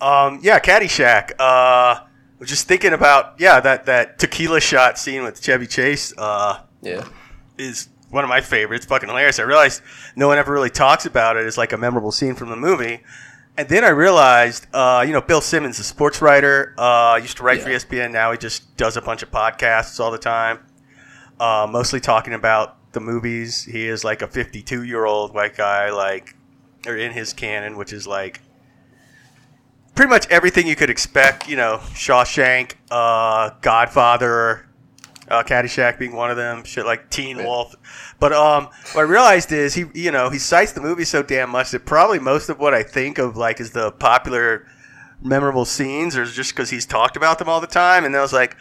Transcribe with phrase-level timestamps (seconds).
[0.00, 1.32] Um, yeah, Caddyshack.
[1.38, 2.00] Uh,
[2.38, 6.12] was just thinking about yeah that that tequila shot scene with Chevy Chase.
[6.16, 7.04] Uh, Yeah.
[7.58, 8.86] is one of my favorites.
[8.86, 9.38] Fucking hilarious.
[9.38, 9.82] I realized
[10.16, 13.02] no one ever really talks about it as like a memorable scene from the movie.
[13.56, 17.42] And then I realized, uh, you know, Bill Simmons, a sports writer, uh, used to
[17.42, 18.12] write for ESPN.
[18.12, 20.60] Now he just does a bunch of podcasts all the time,
[21.40, 23.64] uh, mostly talking about the movies.
[23.64, 26.36] He is like a 52 year old white guy, like,
[26.86, 28.40] or in his canon, which is like
[29.98, 31.48] pretty much everything you could expect.
[31.48, 34.68] You know, Shawshank, uh, Godfather,
[35.26, 36.62] uh, Caddyshack being one of them.
[36.62, 37.38] Shit like Teen.
[37.38, 37.74] Wolf.
[38.20, 41.50] But um, what I realized is he, you know, he cites the movie so damn
[41.50, 44.68] much that probably most of what I think of like is the popular,
[45.20, 48.04] memorable scenes, or just because he's talked about them all the time.
[48.04, 48.56] And I was like,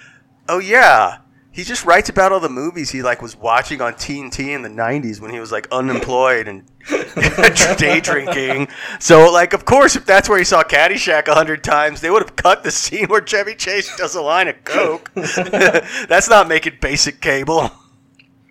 [0.50, 1.20] oh yeah.
[1.58, 4.70] He just writes about all the movies he like was watching on TNT in the
[4.70, 6.64] '90s when he was like unemployed and
[7.80, 8.68] day drinking.
[9.00, 12.22] So, like, of course, if that's where he saw Caddyshack a hundred times, they would
[12.22, 15.12] have cut the scene where Chevy Chase does a line of coke.
[15.16, 17.72] that's not making basic cable.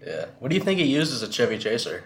[0.04, 0.24] Yeah.
[0.40, 2.02] What do you think he uses a Chevy Chaser?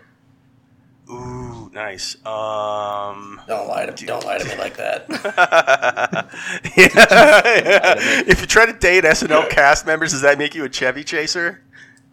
[1.09, 2.15] Ooh, nice.
[2.27, 5.07] Um, Don't lie to don't lie to me like that.
[6.77, 7.95] yeah.
[8.27, 11.63] if you try to date SNL cast members, does that make you a Chevy Chaser?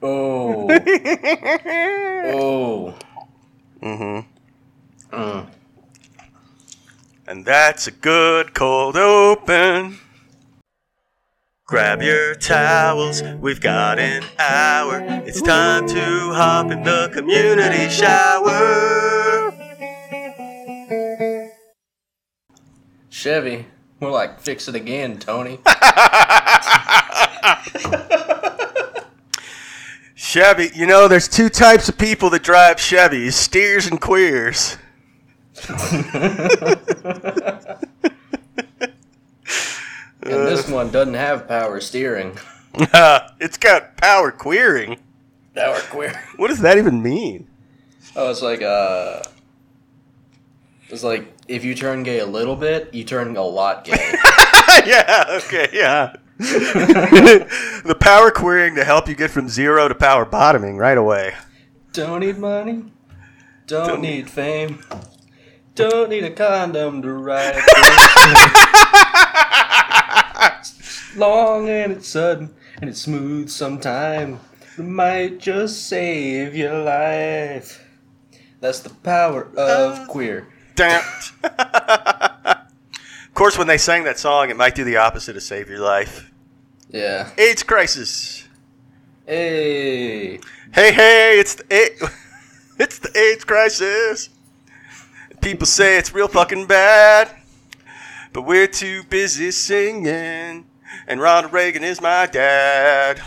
[0.01, 0.67] Oh.
[2.29, 2.95] Oh.
[3.81, 5.15] Mm-hmm.
[5.15, 5.47] Mm.
[7.27, 9.99] And that's a good cold open.
[11.67, 15.01] Grab your towels, we've got an hour.
[15.25, 19.51] It's time to hop in the community shower.
[23.09, 23.65] Chevy.
[23.99, 25.59] we're like fix it again, Tony.
[30.15, 34.77] Chevy, you know, there's two types of people that drive Chevys steers and queers.
[40.29, 42.35] And this one doesn't have power steering.
[43.39, 44.97] it's got power queering.
[45.53, 46.19] Power queer.
[46.37, 47.47] What does that even mean?
[48.15, 49.21] Oh, it's like uh
[50.89, 53.93] it's like if you turn gay a little bit, you turn a lot gay.
[54.87, 56.15] yeah, okay, yeah.
[56.39, 61.35] the power querying to help you get from zero to power bottoming right away.
[61.93, 62.85] Don't need money.
[63.67, 64.83] Don't, Don't- need fame.
[65.75, 67.53] Don't need a condom to ride.
[71.17, 74.39] Long and it's sudden and it's smooth sometime.
[74.77, 77.83] It might just save your life.
[78.59, 80.47] That's the power of uh, queer.
[80.75, 81.03] Damn.
[81.43, 85.79] of course, when they sang that song, it might do the opposite of save your
[85.79, 86.31] life.
[86.89, 87.31] Yeah.
[87.37, 88.47] AIDS crisis.
[89.25, 90.39] Hey.
[90.73, 92.09] Hey, hey, it's the A-
[92.83, 94.29] it's the AIDS crisis.
[95.41, 97.35] People say it's real fucking bad,
[98.33, 100.65] but we're too busy singing.
[101.05, 103.19] And Ronald Reagan is my dad.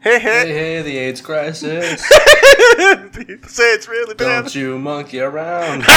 [0.00, 0.52] Hey, Hey, hey.
[0.52, 2.02] hey, the AIDS crisis.
[3.12, 4.42] People say it's really bad.
[4.42, 5.84] Don't you monkey around.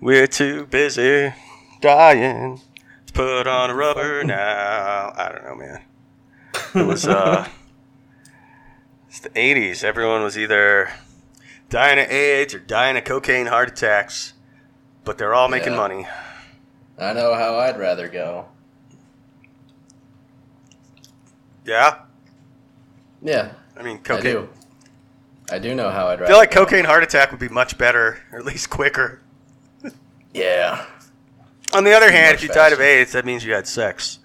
[0.00, 1.32] We're too busy
[1.80, 2.60] dying
[3.06, 5.12] to put on a rubber now.
[5.16, 5.82] I don't know, man.
[6.74, 7.48] It was uh,
[9.08, 9.82] it's the '80s.
[9.84, 10.90] Everyone was either
[11.70, 14.34] dying of AIDS or dying of cocaine heart attacks,
[15.04, 15.78] but they're all making Yeah.
[15.78, 16.06] money.
[16.98, 18.46] I know how I'd rather go.
[21.64, 21.98] Yeah,
[23.20, 24.48] Yeah, I mean, I do.
[25.50, 26.64] I do know how I'd rather I feel like go.
[26.64, 29.20] cocaine heart attack would be much better, or at least quicker.
[30.32, 30.86] Yeah.
[31.74, 32.80] On the other hand, if you died of.
[32.80, 34.20] AIDS, that means you had sex.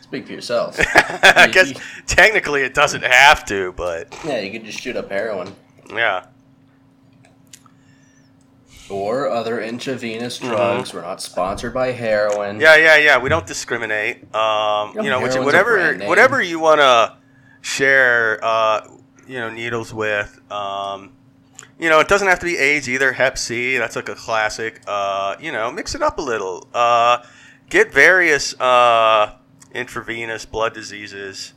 [0.00, 0.78] Speak for yourself.
[0.94, 1.72] I guess
[2.06, 5.54] technically it doesn't have to, but yeah, you could just shoot up heroin.
[5.90, 6.26] yeah.
[8.90, 10.92] Or other intravenous drugs.
[10.92, 12.60] We're not sponsored by heroin.
[12.60, 13.18] Yeah, yeah, yeah.
[13.18, 14.22] We don't discriminate.
[14.34, 17.16] Um, No, you know, which, whatever, whatever you want to
[17.60, 18.86] share, uh,
[19.26, 20.40] you know, needles with.
[20.50, 21.12] Um,
[21.78, 23.12] you know, it doesn't have to be AIDS either.
[23.12, 24.82] Hep C, that's like a classic.
[24.86, 26.68] Uh, you know, mix it up a little.
[26.74, 27.22] Uh,
[27.70, 29.34] get various uh,
[29.74, 31.54] intravenous blood diseases.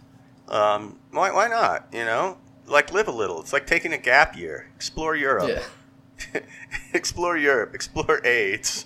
[0.48, 1.88] Um, why, why not?
[1.92, 3.42] You know, like live a little.
[3.42, 4.70] It's like taking a gap year.
[4.76, 5.50] Explore Europe.
[5.50, 5.64] Yeah.
[6.94, 7.74] explore Europe.
[7.74, 8.86] Explore AIDS.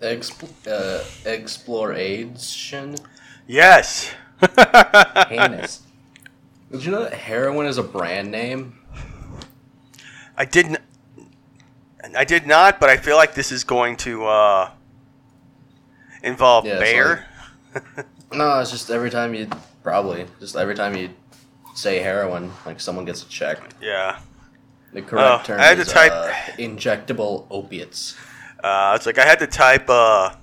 [0.00, 2.44] Exp- uh, explore AIDS.
[3.46, 4.14] Yes.
[4.40, 5.82] Heinous.
[6.70, 8.78] Did you know that heroin is a brand name?
[10.36, 10.78] I didn't.
[12.16, 14.70] I did not, but I feel like this is going to uh,
[16.22, 16.78] involve Yeah.
[18.30, 19.48] No, it's just every time you
[19.82, 21.08] probably just every time you
[21.74, 23.58] say heroin, like someone gets a check.
[23.80, 24.20] yeah.
[24.92, 28.16] The correct Oh, term I had to is type- uh, injectable opiates.
[28.62, 30.34] Uh, it's like I had to type uh,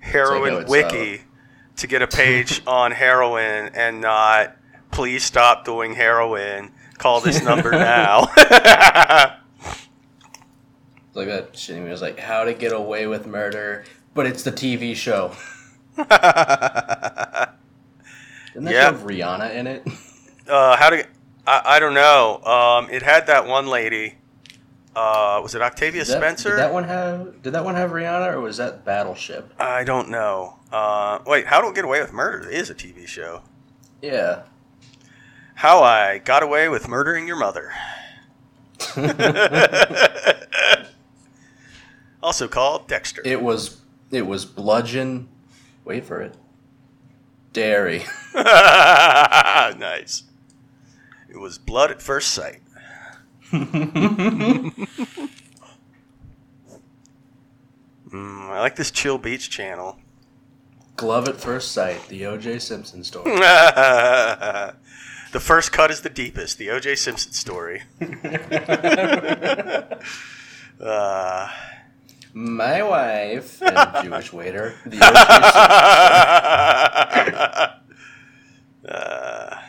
[0.00, 1.22] heroin it's, wiki
[1.76, 4.56] to get a page on heroin and not
[4.90, 6.72] please stop doing heroin.
[6.98, 8.28] Call this number now.
[11.12, 11.76] It's like that shit.
[11.76, 13.84] He was like, "How to Get Away with Murder,"
[14.14, 15.32] but it's the TV show.
[15.96, 17.54] Didn't that
[18.56, 18.84] Yeah.
[18.84, 19.82] have Rihanna in it?
[20.48, 21.04] uh, how to?
[21.46, 22.42] I, I don't know.
[22.44, 24.16] Um, it had that one lady.
[24.94, 26.50] Uh, was it Octavia Did that- Spencer?
[26.50, 27.42] Did that one have?
[27.42, 29.52] Did that one have Rihanna, or was that Battleship?
[29.58, 30.58] I don't know.
[30.72, 33.42] Uh, wait, How to Get Away with Murder is a TV show.
[34.02, 34.42] Yeah.
[35.54, 37.72] How I Got Away with Murdering Your Mother.
[42.22, 43.22] also called Dexter.
[43.24, 43.80] It was.
[44.10, 45.28] It was bludgeon.
[45.84, 46.34] Wait for it.
[47.52, 48.04] Dairy.
[48.34, 50.24] nice.
[51.30, 52.60] It was blood at first sight.
[58.12, 59.98] Mm, I like this Chill Beach channel.
[60.96, 62.08] Glove at first sight.
[62.08, 62.58] The O.J.
[62.58, 63.30] Simpson story.
[63.38, 64.74] the
[65.38, 66.58] first cut is the deepest.
[66.58, 66.96] The O.J.
[66.96, 67.82] Simpson story.
[70.84, 71.48] uh,
[72.34, 74.74] My wife and a Jewish waiter.
[74.84, 75.04] The O.J.
[77.24, 78.94] Simpson.
[78.94, 79.59] uh,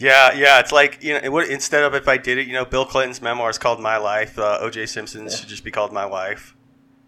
[0.00, 0.60] yeah, yeah.
[0.60, 2.84] It's like you know, it would, instead of if I did it, you know, Bill
[2.84, 4.38] Clinton's memoir is called My Life.
[4.38, 4.86] Uh, O.J.
[4.86, 6.56] Simpson's should just be called My Wife.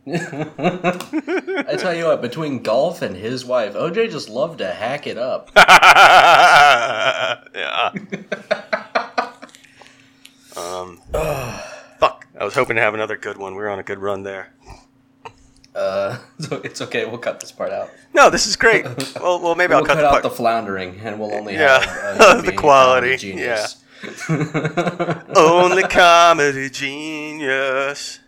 [0.06, 5.16] I tell you what, between golf and his wife, OJ just loved to hack it
[5.16, 5.52] up.
[7.54, 7.92] yeah.
[10.56, 11.00] um,
[12.00, 12.26] fuck.
[12.38, 13.54] I was hoping to have another good one.
[13.54, 14.52] We were on a good run there.
[15.74, 17.04] Uh, so it's okay.
[17.06, 17.90] We'll cut this part out.
[18.14, 18.84] No, this is great.
[19.20, 21.80] Well, well, maybe we'll I'll cut, cut, the out the floundering, and we'll only Yeah.
[21.84, 23.76] have uh, The quality, genius.
[25.36, 28.18] Only comedy genius.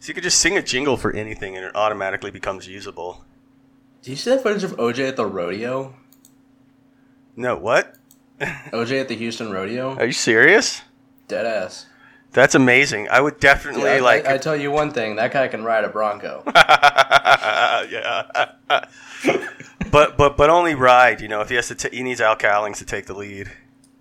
[0.00, 3.24] So you could just sing a jingle for anything, and it automatically becomes usable.
[4.02, 5.94] Do you see that footage of OJ at the rodeo?
[7.36, 7.94] No, what?
[8.40, 9.94] OJ at the Houston rodeo?
[9.96, 10.82] Are you serious?
[11.28, 11.86] Dead ass.
[12.32, 13.08] That's amazing.
[13.10, 14.26] I would definitely Yeah, like.
[14.26, 16.42] I, I tell you one thing, that guy can ride a Bronco.
[16.54, 18.46] yeah.
[19.90, 21.20] but but but only ride.
[21.20, 23.50] You know, if he has to, t- he needs Al Cowlings to take the lead.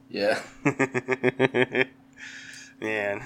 [0.09, 0.41] Yeah.
[2.81, 3.23] Man,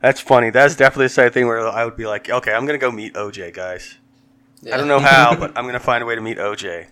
[0.00, 0.50] that's funny.
[0.50, 3.14] That's definitely the side thing where I would be like, okay, I'm gonna go meet
[3.14, 3.98] OJ, guys.
[4.72, 6.86] I don't know how, but I'm gonna find a way to meet OJ.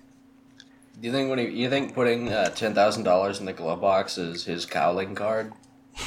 [1.00, 3.80] Do you think when he, you think putting uh, ten thousand dollars in the glove
[3.80, 5.52] box is his cowling card?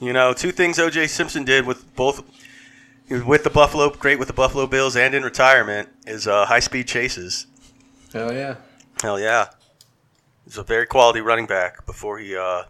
[0.00, 2.22] you know, two things OJ Simpson did with both
[3.10, 6.88] with the Buffalo, great with the Buffalo Bills, and in retirement is uh, high speed
[6.88, 7.46] chases.
[8.12, 8.56] Hell yeah.
[9.02, 9.48] Hell yeah,
[10.44, 12.64] he's a very quality running back before he uh,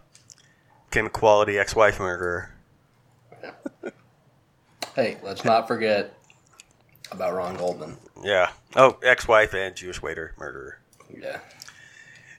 [0.89, 2.53] became a quality ex-wife murderer.
[4.93, 6.13] Hey, let's not forget
[7.13, 7.95] about Ron Goldman.
[8.21, 8.51] Yeah.
[8.75, 10.80] Oh, ex-wife and Jewish waiter murderer.
[11.19, 11.39] Yeah.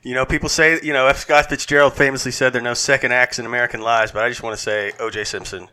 [0.03, 1.19] You know, people say, you know, F.
[1.19, 4.43] Scott Fitzgerald famously said there are no second acts in American lives, but I just
[4.43, 5.25] want to say O.J.
[5.25, 5.69] Simpson.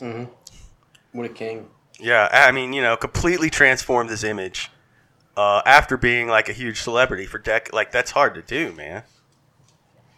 [0.00, 0.24] Mm-hmm.
[1.12, 1.68] What a king.
[1.98, 4.70] Yeah, I mean, you know, completely transformed his image
[5.36, 7.72] uh, after being like a huge celebrity for dec.
[7.72, 9.04] Like that's hard to do, man.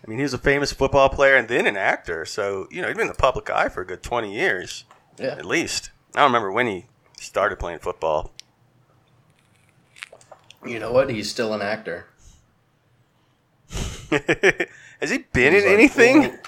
[0.05, 2.89] I mean, he was a famous football player and then an actor, so you know,
[2.89, 4.85] he'd been in the public eye for a good twenty years
[5.19, 5.29] Yeah.
[5.39, 5.91] at least.
[6.17, 6.87] I don't remember when he
[7.21, 8.33] started playing football.
[10.67, 11.11] You know what?
[11.11, 12.07] He's still an actor.
[14.11, 16.39] Has he been He's in like, anything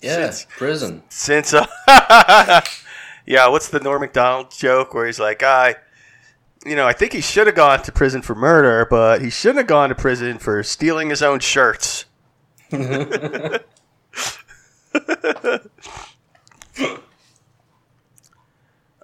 [0.00, 0.30] Yeah.
[0.30, 1.02] Since- Prison.
[1.08, 1.52] since?
[1.54, 1.66] Uh,
[3.26, 5.74] yeah, what's the Norm Macdonald joke where he's like, I,
[6.64, 9.58] you know, I think he should have gone to prison for murder, but he shouldn't
[9.58, 12.04] have gone to prison for stealing his own shirts.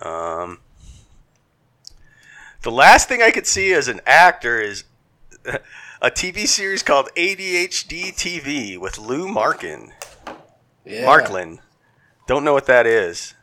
[0.01, 0.59] um,
[2.63, 4.85] the last thing I could see as an actor is
[6.01, 9.93] a TV series called ADHD TV with Lou Markin.
[10.85, 11.07] Yeah.
[11.07, 11.59] Marklin.
[12.27, 13.35] Don't know what that is.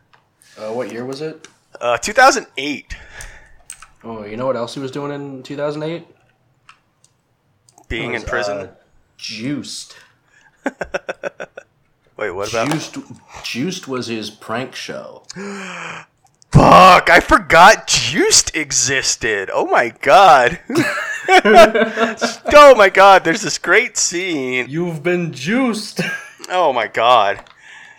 [0.57, 1.47] Uh, what year was it?
[1.79, 2.95] Uh, 2008.
[4.03, 6.07] Oh, you know what else he was doing in 2008?
[7.87, 8.57] Being It in prison.
[8.57, 8.67] uh,
[9.17, 9.95] Juiced.
[12.17, 12.69] Wait, what about?
[12.71, 12.97] Juiced.
[13.43, 15.23] Juiced was his prank show.
[16.59, 17.09] Fuck!
[17.09, 19.49] I forgot Juiced existed.
[19.53, 20.59] Oh my god.
[21.29, 23.23] oh my god.
[23.23, 24.65] There's this great scene.
[24.67, 26.01] You've been juiced.
[26.49, 27.45] Oh my god.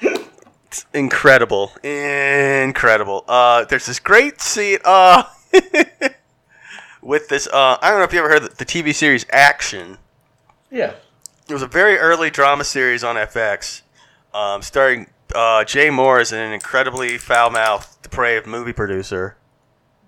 [0.02, 1.72] It's incredible.
[1.82, 3.24] Incredible.
[3.26, 4.80] Uh, there's this great scene.
[4.84, 5.22] Uh,
[7.00, 7.46] with this.
[7.46, 9.96] Uh, I don't know if you ever heard the, the TV series Action.
[10.70, 10.92] Yeah.
[11.48, 13.80] It was a very early drama series on FX,
[14.34, 19.36] um, starring uh, Jay Mohr is an incredibly foul-mouthed, depraved movie producer,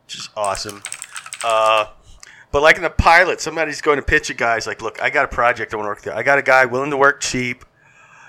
[0.05, 0.83] which is awesome.
[1.45, 1.87] Uh,
[2.51, 5.25] but like in the pilot, somebody's going to pitch a guy's like, "Look, I got
[5.25, 6.15] a project I want to work with.
[6.15, 7.65] I got a guy willing to work cheap,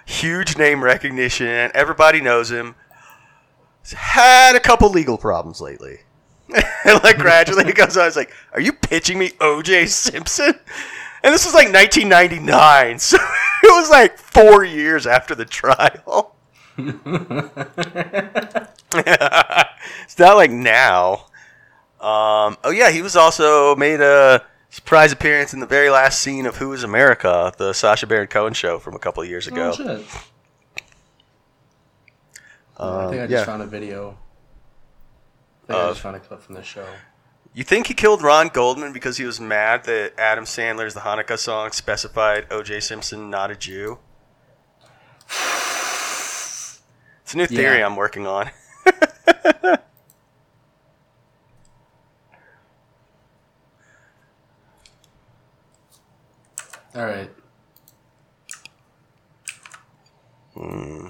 [0.05, 2.75] huge name recognition, everybody knows him.
[3.81, 5.99] He's had a couple legal problems lately."
[6.49, 6.63] and
[7.03, 8.03] like gradually it goes on.
[8.03, 9.87] I was like, "Are you pitching me O.J.
[9.87, 10.53] Simpson?"
[11.23, 16.32] And this was like 1999, so it was like four years after the trial.
[18.95, 21.25] it's not like now.
[21.99, 26.45] Um, oh yeah, he was also made a surprise appearance in the very last scene
[26.45, 29.69] of Who Is America, the Sacha Baron Cohen show from a couple of years ago.
[29.73, 30.05] Oh, shit.
[32.77, 33.45] I Um, think I just yeah.
[33.45, 34.17] found a video.
[35.63, 36.85] I think I Of- just found a clip from the show.
[37.55, 41.37] You think he killed Ron Goldman because he was mad that Adam Sandler's The Hanukkah
[41.37, 42.79] song specified O.J.
[42.79, 43.99] Simpson not a Jew?
[47.33, 47.87] It's a new theory Yeah.
[47.87, 48.51] I'm working on.
[56.95, 57.29] All right.
[60.53, 61.07] Hmm,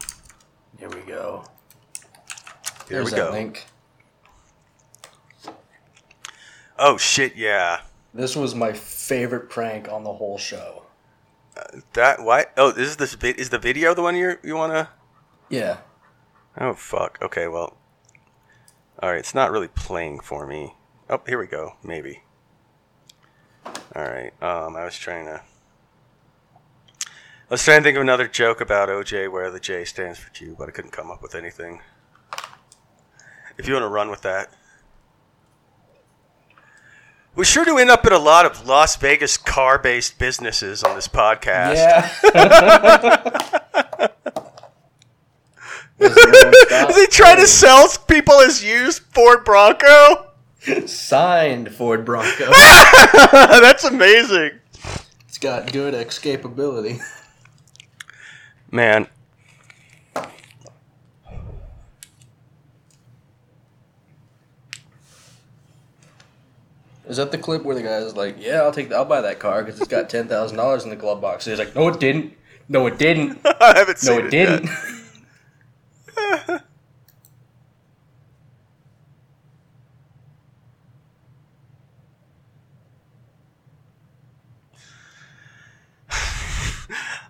[0.79, 1.43] Here we go.
[2.87, 3.31] here There's we go.
[3.31, 3.65] link.
[6.79, 7.81] Oh shit, yeah.
[8.13, 10.83] This was my favorite prank on the whole show.
[11.93, 12.45] That why?
[12.57, 14.89] Oh, this is this vi- is the video the one you you wanna?
[15.49, 15.77] Yeah.
[16.57, 17.17] Oh fuck.
[17.21, 17.77] Okay, well.
[19.01, 20.75] All right, it's not really playing for me.
[21.09, 21.75] Oh, here we go.
[21.83, 22.23] Maybe.
[23.95, 24.31] All right.
[24.41, 25.41] Um, I was trying to.
[27.05, 30.33] I was trying to think of another joke about OJ where the J stands for
[30.33, 31.81] Jew, but I couldn't come up with anything.
[33.57, 34.53] If you want to run with that.
[37.35, 41.07] We sure do end up in a lot of Las Vegas car-based businesses on this
[41.07, 41.75] podcast.
[42.33, 43.59] Yeah.
[46.73, 50.31] Is he trying to sell people as used Ford Bronco?
[50.85, 52.45] Signed Ford Bronco.
[53.31, 54.51] That's amazing.
[55.27, 57.01] it's got good escapability.
[58.71, 59.07] Man.
[67.05, 69.61] Is that the clip where the guy's like, "Yeah, I'll take, I'll buy that car
[69.63, 71.99] because it's got ten thousand dollars in the glove box." And he's like, "No, it
[71.99, 72.33] didn't.
[72.69, 73.39] No, it didn't.
[73.45, 74.69] I haven't seen No, it didn't."
[76.17, 76.63] yet.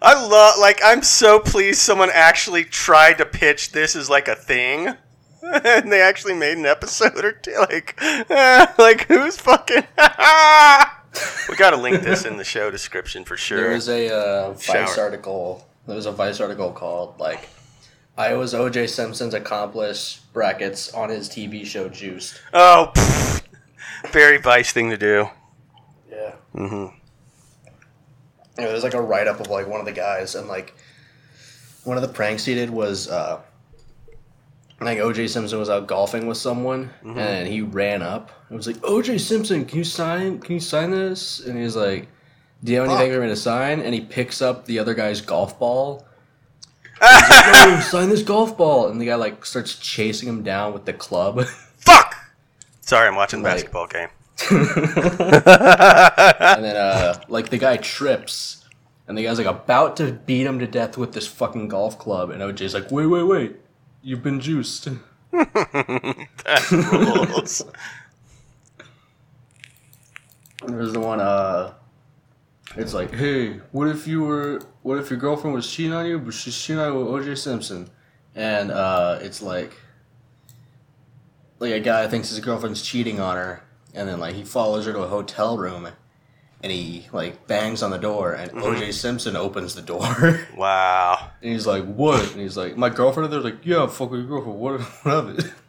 [0.01, 4.35] I love like I'm so pleased someone actually tried to pitch this as like a
[4.35, 4.95] thing.
[5.43, 7.99] and they actually made an episode or two like
[8.77, 9.83] like who's fucking
[11.49, 13.61] We got to link this in the show description for sure.
[13.61, 15.03] There was a uh, Vice Shower.
[15.05, 15.67] article.
[15.85, 17.49] There was a Vice article called like,
[18.17, 18.87] "I was O.J.
[18.87, 22.41] Simpson's accomplice." Brackets on his TV show Juiced.
[22.51, 23.43] Oh, pfft.
[24.11, 25.29] very vice thing to do.
[26.09, 26.33] Yeah.
[26.55, 26.97] Mm hmm
[28.57, 30.73] Yeah, there's like a write up of like one of the guys, and like
[31.83, 33.39] one of the pranks he did was uh,
[34.79, 38.77] like OJ Simpson was out golfing with someone, and he ran up and was like,
[38.77, 40.39] "OJ Simpson, can you sign?
[40.39, 42.07] Can you sign this?" And he's like,
[42.63, 43.15] "Do you have anything Fuck.
[43.17, 46.05] for me to sign?" And he picks up the other guy's golf ball.
[47.01, 50.73] He's like, "No, sign this golf ball, and the guy like starts chasing him down
[50.73, 51.43] with the club.
[51.77, 52.15] Fuck.
[52.81, 54.09] Sorry, I'm watching the Like- basketball game.
[54.49, 54.65] and
[56.63, 58.65] then uh like the guy trips
[59.07, 62.29] and the guy's like about to beat him to death with this fucking golf club
[62.31, 63.55] and OJ's like wait wait wait.
[64.01, 64.89] You've been juiced.
[65.31, 66.27] That
[66.71, 67.63] rules.
[70.67, 71.73] there's the one uh
[72.77, 76.17] it's like hey what if you were what if your girlfriend was cheating on you
[76.17, 77.89] but she's cheating on you with OJ Simpson?
[78.35, 79.73] And uh it's like
[81.59, 83.62] like a guy thinks his girlfriend's cheating on her
[83.93, 85.87] and then like he follows her to a hotel room
[86.61, 91.29] and he like bangs on the door and OJ Simpson opens the door wow.
[91.41, 94.59] And he's like, "What?" And he's like, "My girlfriend." They're like, "Yeah, fuck your girlfriend.
[94.59, 94.79] What?
[94.81, 95.45] What of it?"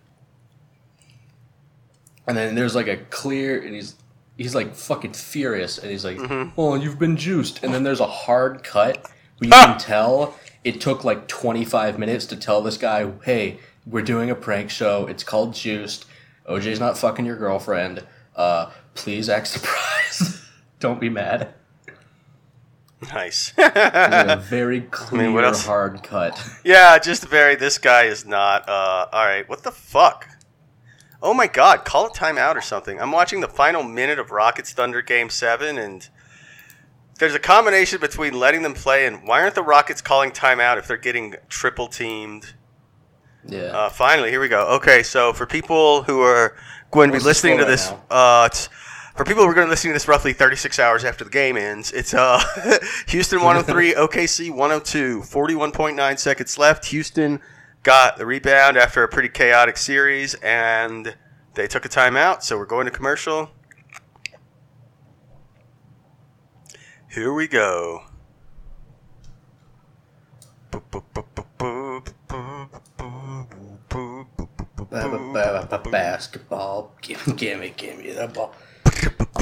[2.26, 3.97] And then there's like a clear, and he's
[4.38, 6.19] he's like fucking furious, and he's like,
[6.57, 9.02] "Oh, you've been juiced." And then there's a hard cut
[9.38, 9.66] where you Ah!
[9.66, 14.35] can tell it took like 25 minutes to tell this guy, "Hey, we're doing a
[14.35, 15.07] prank show.
[15.07, 16.07] It's called Juiced.
[16.49, 18.04] OJ's not fucking your girlfriend.
[18.36, 20.40] Uh, please act surprised.
[20.80, 21.54] Don't be mad."
[23.12, 23.52] Nice.
[23.58, 25.66] A very clear, what else?
[25.66, 26.42] hard cut.
[26.64, 27.54] yeah, just very.
[27.54, 28.68] This guy is not.
[28.68, 29.48] Uh, all right.
[29.48, 30.28] What the fuck?
[31.22, 31.84] Oh my God!
[31.84, 33.00] Call a timeout or something.
[33.00, 36.08] I'm watching the final minute of Rockets Thunder Game Seven, and
[37.18, 40.86] there's a combination between letting them play and why aren't the Rockets calling timeout if
[40.88, 42.54] they're getting triple teamed?
[43.46, 43.60] Yeah.
[43.64, 44.66] Uh, finally, here we go.
[44.76, 46.56] Okay, so for people who are
[46.94, 48.48] going to be listening to right this, uh,
[49.16, 51.56] for people who are going to listen to this roughly 36 hours after the game
[51.56, 52.40] ends, it's uh,
[53.08, 56.86] Houston 103, OKC 102, 41.9 seconds left.
[56.86, 57.40] Houston
[57.82, 61.16] got the rebound after a pretty chaotic series, and
[61.54, 63.50] they took a timeout, so we're going to commercial.
[67.10, 68.04] Here we go.
[75.90, 76.92] Basketball.
[77.02, 78.54] Give, give me, give me the ball.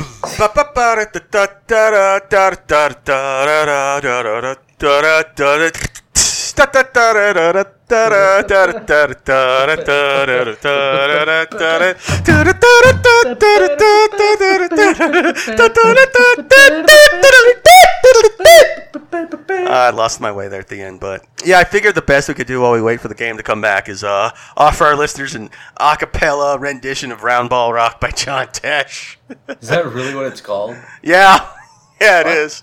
[19.15, 22.35] I lost my way there at the end, but yeah, I figured the best we
[22.35, 24.97] could do while we wait for the game to come back is uh, offer our
[24.97, 29.17] listeners an a cappella rendition of Roundball Rock by John Tesh.
[29.49, 30.77] Is that really what it's called?
[31.03, 31.49] yeah,
[32.01, 32.61] yeah, it is.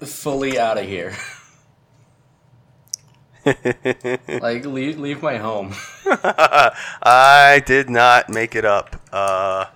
[0.00, 1.14] Fully out of here.
[3.44, 5.74] like leave leave my home.
[6.06, 8.96] I did not make it up.
[9.12, 9.66] Uh,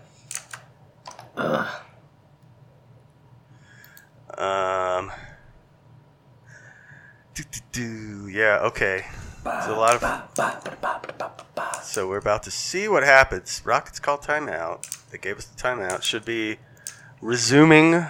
[4.38, 5.12] um.
[7.76, 9.06] Yeah, okay.
[9.44, 10.02] There's a lot of.
[11.82, 13.62] So we're about to see what happens.
[13.64, 15.08] Rockets call timeout.
[15.10, 16.02] They gave us the timeout.
[16.02, 16.58] Should be
[17.20, 18.06] resuming.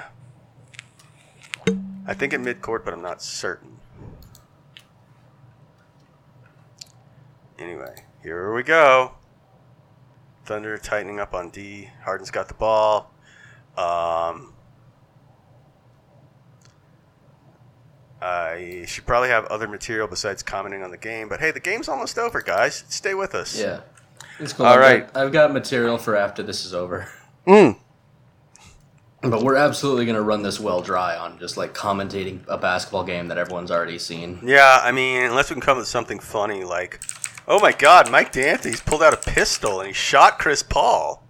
[2.06, 3.78] I think at midcourt, but I'm not certain.
[7.59, 9.12] Anyway, here we go.
[10.45, 11.90] Thunder tightening up on D.
[12.04, 13.12] Harden's got the ball.
[13.76, 14.52] Um,
[18.20, 21.88] I should probably have other material besides commenting on the game, but hey, the game's
[21.88, 22.85] almost over, guys.
[22.88, 23.59] Stay with us.
[23.59, 23.81] Yeah.
[24.38, 24.66] It's cool.
[24.66, 25.12] All I've right.
[25.12, 27.09] got- I've got material for after this is over.
[27.46, 27.79] Mm.
[29.22, 33.02] But we're absolutely going to run this well dry on just like commentating a basketball
[33.05, 34.38] game that everyone's already seen.
[34.42, 37.00] Yeah, I mean, unless we can come up with something funny like,
[37.48, 41.22] oh my God, Mike D'Antoni's pulled out a pistol and he shot Chris Paul.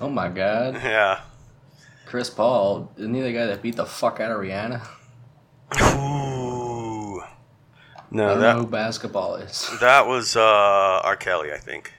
[0.00, 0.74] Oh my god.
[0.74, 1.20] Yeah.
[2.06, 4.80] Chris Paul, isn't he the guy that beat the fuck out of Rihanna?
[5.78, 7.20] Ooh.
[7.20, 7.28] I
[8.10, 9.70] No, don't that know who basketball is.
[9.80, 10.40] that was uh,
[11.04, 11.16] R.
[11.16, 11.92] Kelly, I think.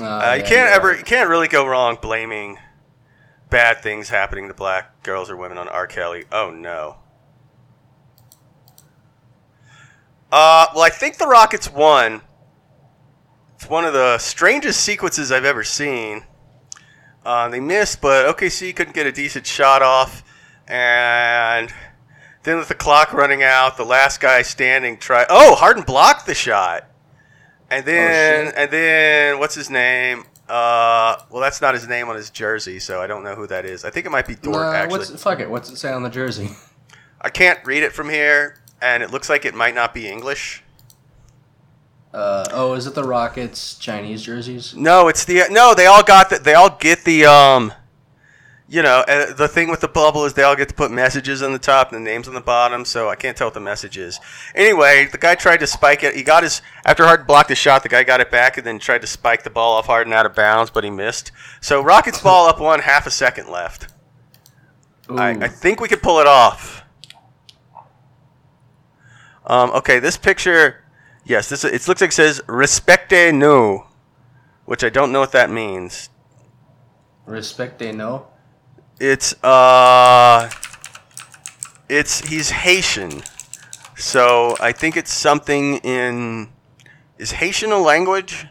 [0.00, 0.74] Uh, Uh, you yeah, can't yeah.
[0.74, 2.58] ever, you can't really go wrong blaming
[3.50, 5.86] bad things happening to black girls or women on R.
[5.86, 6.24] Kelly.
[6.32, 6.96] Oh no.
[10.30, 12.22] Uh, well, I think the Rockets won.
[13.56, 16.24] It's one of the strangest sequences I've ever seen.
[17.24, 20.24] Uh, they missed, but OKC couldn't get a decent shot off,
[20.72, 21.70] and
[22.44, 25.26] then with the clock running out, the last guy standing tried.
[25.28, 26.88] Oh, Harden blocked the shot.
[27.70, 28.54] And then, shit.
[28.56, 30.24] and then, what's his name?
[30.48, 33.66] Uh, well, that's not his name on his jersey, so I don't know who that
[33.66, 33.84] is.
[33.84, 34.56] I think it might be Dort.
[34.56, 35.50] Nah, actually, what's, fuck it.
[35.50, 36.50] What's it say on the jersey?
[37.20, 40.62] I can't read it from here, and it looks like it might not be English.
[42.14, 44.74] Uh, oh, is it the Rockets Chinese jerseys?
[44.74, 45.74] No, it's the no.
[45.74, 47.72] They all got the, They all get the um,
[48.72, 51.42] you know, uh, the thing with the bubble is they all get to put messages
[51.42, 52.86] on the top and the names on the bottom.
[52.86, 54.18] So I can't tell what the message is.
[54.54, 56.14] Anyway, the guy tried to spike it.
[56.14, 57.82] He got his after Harden blocked the shot.
[57.82, 60.24] The guy got it back and then tried to spike the ball off Harden out
[60.24, 61.32] of bounds, but he missed.
[61.60, 63.88] So Rockets ball up one, half a second left.
[65.10, 66.82] I, I think we could pull it off.
[69.44, 70.82] Um, okay, this picture,
[71.26, 73.82] yes, this it looks like it says "respecte nous,"
[74.64, 76.08] which I don't know what that means.
[77.28, 78.31] Respecte know.
[79.02, 80.48] It's uh,
[81.88, 83.24] it's he's Haitian,
[83.96, 86.50] so I think it's something in.
[87.18, 88.46] Is Haitian a language?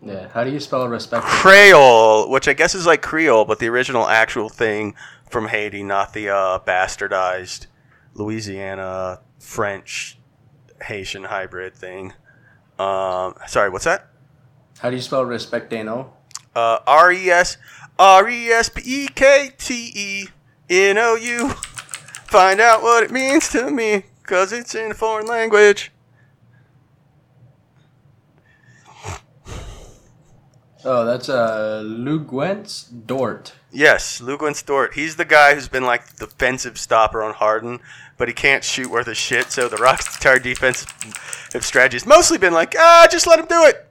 [0.00, 0.28] Yeah.
[0.28, 1.24] How do you spell respect?
[1.24, 4.94] Creole, which I guess is like Creole, but the original actual thing
[5.28, 7.66] from Haiti, not the uh, bastardized
[8.14, 10.20] Louisiana French
[10.82, 12.12] Haitian hybrid thing.
[12.78, 14.06] Um, sorry, what's that?
[14.78, 16.12] How do you spell respect they?
[16.54, 17.56] Uh, R E S
[17.98, 20.28] R E S P E K T E
[20.68, 21.48] N O U.
[21.50, 25.92] Find out what it means to me, cause it's in a foreign language.
[30.86, 33.54] Oh, that's uh Luguentz Dort.
[33.72, 34.94] Yes, Luguentz Dort.
[34.94, 37.80] He's the guy who's been like the defensive stopper on Harden,
[38.18, 39.50] but he can't shoot worth a shit.
[39.50, 40.92] So the Rockets' entire defensive
[41.64, 43.88] strategy has mostly been like, ah, just let him do it.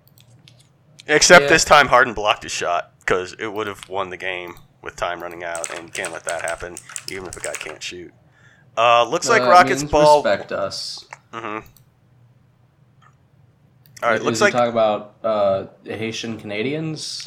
[1.08, 1.50] Except Yeah.
[1.50, 5.22] this time, Harden blocked his shot because it would have won the game with time
[5.22, 6.76] running out, and can't let that happen,
[7.10, 8.14] even if a guy can't shoot.
[8.78, 10.24] Uh, looks like Uh, Rockets ball.
[10.24, 11.06] Respect us.
[11.32, 11.60] hmm
[14.02, 17.26] All right, Is looks like talk about uh, Haitian Canadians.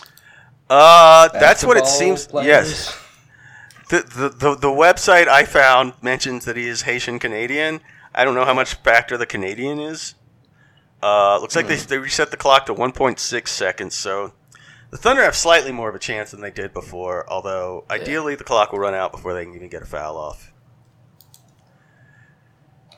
[0.68, 2.26] uh, that's what it seems.
[2.26, 2.46] players?
[2.46, 2.98] Yes,
[3.88, 7.80] the, the the the website I found mentions that he is Haitian Canadian.
[8.14, 10.14] I don't know how much factor the Canadian is.
[11.02, 11.86] Uh, looks like they, Hmm.
[11.88, 14.32] they reset the clock to 1.6 seconds, so
[14.96, 17.30] the Thunder have slightly more of a chance than they did before.
[17.30, 20.54] Although ideally the clock will run out before they can even get a foul off.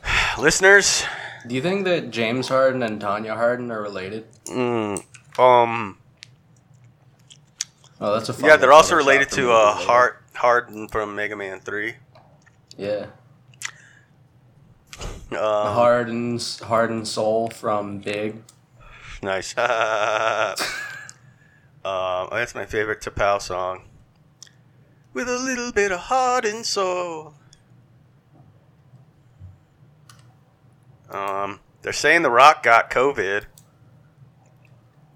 [0.38, 1.02] Listeners,
[1.48, 4.26] Do you think that James Harden and Tonya Harding are related?
[4.46, 5.02] mm,
[5.40, 5.98] um,
[8.00, 9.74] Oh, that's a yeah, they're also related to uh.
[9.74, 11.96] Hard Harden from Mega Man Three.
[12.76, 13.06] Yeah,
[15.32, 18.40] Um, Harden's Harden Soul from Big.
[19.20, 19.52] Nice.
[21.84, 23.84] um, that's my favorite T'Pau song.
[25.12, 27.34] With a little bit of heart and soul.
[31.10, 33.44] Um, they're saying The Rock got COVID.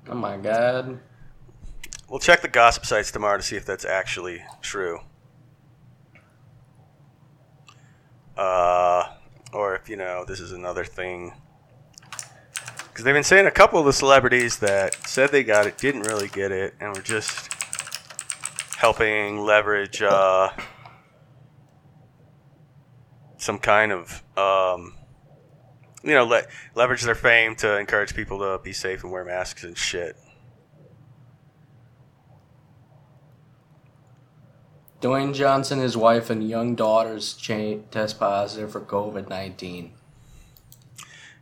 [0.09, 0.98] Oh my God.
[2.09, 5.01] We'll check the gossip sites tomorrow to see if that's actually true.
[8.37, 9.05] Uh,
[9.53, 11.35] or if, you know, this is another thing.
[12.92, 16.02] Because they've been saying a couple of the celebrities that said they got it didn't
[16.02, 17.50] really get it and were just
[18.76, 20.50] helping leverage uh,
[23.38, 24.94] some kind of, um,
[26.05, 26.42] you know, le-
[26.74, 30.14] leverage their fame to encourage people to be safe and wear masks and shit.
[35.00, 39.92] Dwayne Johnson, his wife, and young daughters cha- test positive for COVID 19.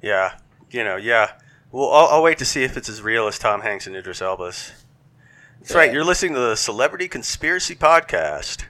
[0.00, 0.36] Yeah,
[0.70, 1.32] you know, yeah.
[1.72, 4.20] Well, I'll, I'll wait to see if it's as real as Tom Hanks and Idris
[4.20, 4.72] Elba's.
[5.60, 5.92] That's right.
[5.92, 8.64] You're listening to the Celebrity Conspiracy Podcast.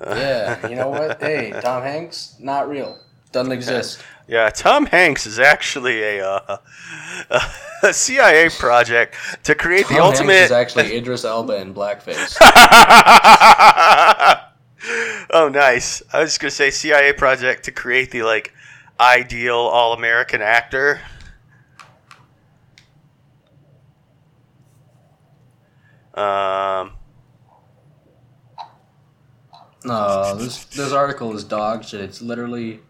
[0.00, 1.20] Yeah, you know what?
[1.20, 2.98] Hey, Tom Hanks, not real.
[3.30, 4.02] Doesn't exist.
[4.26, 6.58] yeah, Tom Hanks is actually a, uh,
[7.82, 10.32] a CIA project to create the Tom ultimate.
[10.32, 12.36] Hanks is actually Idris Elba in blackface.
[15.30, 16.02] oh, nice.
[16.12, 18.52] I was just gonna say CIA project to create the like
[19.00, 21.00] ideal all-American actor.
[26.14, 26.92] Um.
[29.84, 32.00] No, this this article is dog shit.
[32.00, 32.80] It's literally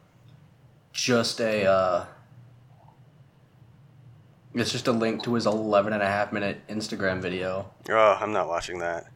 [0.93, 2.05] just a uh
[4.55, 7.71] it's just a link to his 11 and a half minute Instagram video.
[7.89, 9.07] Oh, I'm not watching that.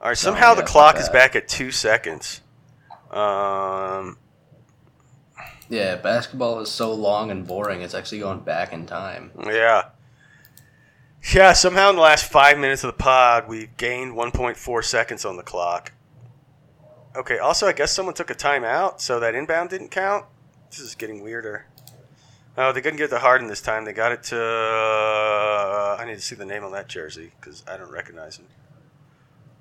[0.00, 0.18] All right.
[0.18, 2.40] Somehow the yeah, fuck clock is back at two seconds.
[3.10, 4.18] Um.
[5.68, 7.82] Yeah, basketball is so long and boring.
[7.82, 9.32] It's actually going back in time.
[9.46, 9.90] Yeah.
[11.34, 11.52] Yeah.
[11.52, 15.42] Somehow in the last five minutes of the pod, we've gained 1.4 seconds on the
[15.42, 15.92] clock.
[17.16, 17.38] Okay.
[17.38, 20.26] Also, I guess someone took a timeout, so that inbound didn't count.
[20.70, 21.66] This is getting weirder.
[22.58, 23.84] Oh, they couldn't get the Harden this time.
[23.84, 25.96] They got it to.
[26.00, 28.46] I need to see the name on that jersey because I don't recognize him.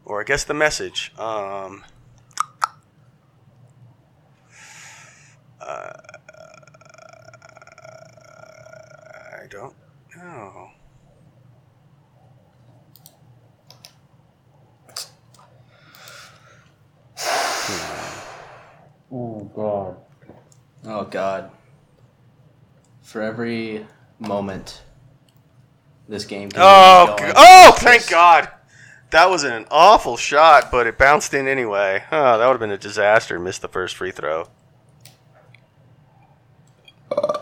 [0.06, 1.12] Or I guess the message.
[1.18, 1.84] Um.
[5.60, 5.94] Uh,
[9.41, 9.74] I don't
[10.15, 10.70] know.
[19.17, 19.95] Oh god.
[20.84, 21.49] Oh god.
[23.01, 23.86] For every
[24.19, 24.82] moment
[26.10, 28.49] this game can Oh, keep going, oh, thank just- God.
[29.12, 32.04] That was an awful shot, but it bounced in anyway.
[32.12, 33.39] Oh, that would have been a disaster.
[33.39, 34.49] Missed the first free throw.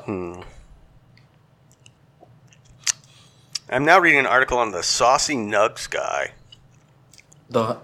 [0.06, 0.42] Hmm.
[3.70, 6.34] I'm now reading an article on the Saucy Nugs guy.
[7.50, 7.78] The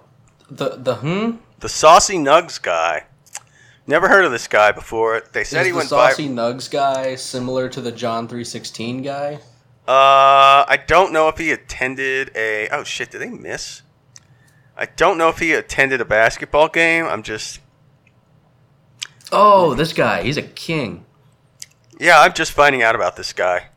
[0.51, 1.31] the the hmm?
[1.59, 3.05] The Saucy Nugs guy.
[3.89, 5.23] Never heard of this guy before.
[5.31, 6.11] They said Is he the went by.
[6.11, 9.39] saucy nugs guy similar to the John three sixteen guy?
[9.87, 12.69] Uh, I don't know if he attended a.
[12.69, 13.09] Oh shit!
[13.09, 13.81] Did they miss?
[14.77, 17.05] I don't know if he attended a basketball game.
[17.05, 17.61] I'm just.
[19.31, 21.03] Oh, this guy, he's a king.
[21.99, 23.69] Yeah, I'm just finding out about this guy.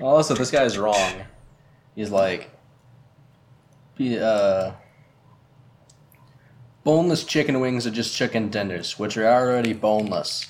[0.00, 1.12] Also, this guy is wrong.
[1.94, 2.50] He's like,
[3.96, 4.72] he, uh,
[6.84, 10.46] boneless chicken wings are just chicken tenders, which are already boneless.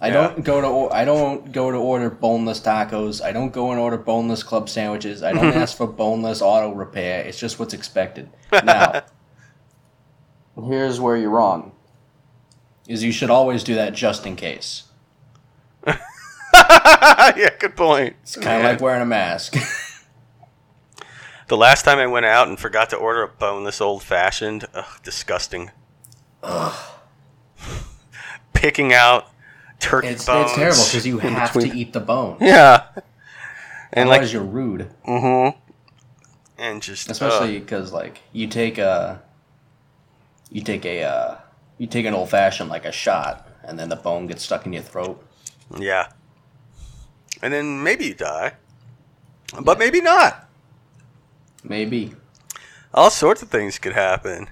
[0.00, 0.14] I Yeah.
[0.14, 3.24] don't go to or- I don't go to order boneless tacos.
[3.24, 5.22] I don't go and order boneless club sandwiches.
[5.22, 7.24] I don't ask for boneless auto repair.
[7.24, 8.28] It's just what's expected.
[8.64, 9.02] Now,
[10.68, 11.72] here's where you're wrong.
[12.88, 14.84] Is you should always do that just in case.
[17.36, 18.16] yeah, good point.
[18.22, 19.56] It's kind of like wearing a mask.
[21.48, 25.00] The last time I went out and forgot to order a boneless old fashioned, ugh,
[25.04, 25.70] disgusting.
[26.42, 26.74] Ugh.
[28.52, 29.28] Picking out
[29.78, 30.46] turkey it's, bones.
[30.50, 32.38] it's terrible because you have between- to eat the bone.
[32.40, 32.86] Yeah.
[33.92, 34.90] And Otherwise, like, you're rude.
[35.06, 35.56] mm-hmm.
[36.58, 39.22] And just Especially because like you take a,
[40.50, 41.38] you take a, uh,
[41.78, 44.72] you take an old fashioned like a shot, and then the bone gets stuck in
[44.72, 45.24] your throat.
[45.78, 46.08] yeah.
[47.42, 48.54] And then maybe you die,
[49.60, 50.48] but maybe not.
[51.62, 52.14] Maybe.
[52.94, 54.48] All sorts of things could happen.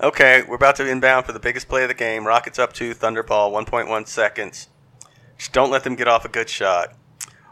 [0.00, 2.26] Okay, we're about to inbound for the biggest play of the game.
[2.26, 4.68] Rockets up two, Thunderball, 1.1 seconds.
[5.38, 6.94] Just don't let them get off a good shot.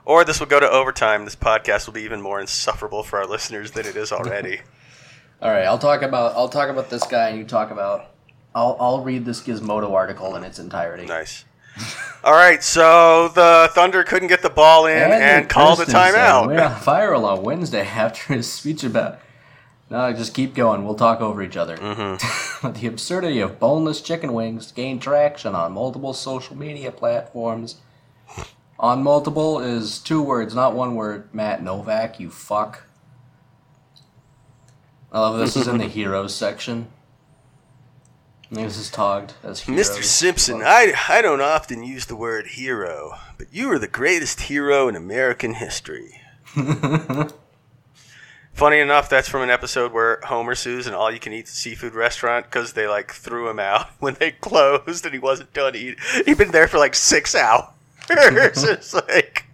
[0.05, 1.25] Or this will go to overtime.
[1.25, 4.63] This podcast will be even more insufferable for our listeners than it is already.
[5.43, 8.11] All right, I'll talk about I'll talk about this guy, and you talk about.
[8.55, 11.07] I'll I'll read this Gizmodo article in its entirety.
[11.07, 11.45] nice.
[12.25, 16.15] All right, so the Thunder couldn't get the ball in and, called a Kirsten said,
[16.15, 16.47] timeout.
[16.49, 19.21] We're on viral on Wednesday after his speech about.
[19.89, 20.85] No, just keep going.
[20.85, 21.77] We'll talk over each other.
[21.77, 22.73] Mm-hmm.
[22.81, 27.77] the absurdity of boneless chicken wings gained traction on multiple social media platforms.
[28.79, 31.35] On multiple is two words, not one word.
[31.35, 32.87] Matt Novak, you fuck.
[35.13, 36.89] I love this is in the heroes section.
[38.51, 39.91] This is tagged as heroes.
[39.91, 40.03] Mr.
[40.03, 44.89] Simpson, I, I don't often use the word hero, but you are the greatest hero
[44.89, 46.21] in American history.
[48.53, 52.89] Funny enough, that's from an episode where Homer sues an all-you-can-eat seafood restaurant because they
[52.89, 56.01] like threw him out when they closed and he wasn't done eating.
[56.27, 57.69] He'd been there for like six hours.
[58.11, 59.47] it's like,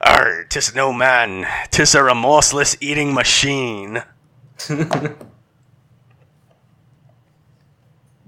[0.00, 4.04] "Arr, tis no man, tis a remorseless eating machine."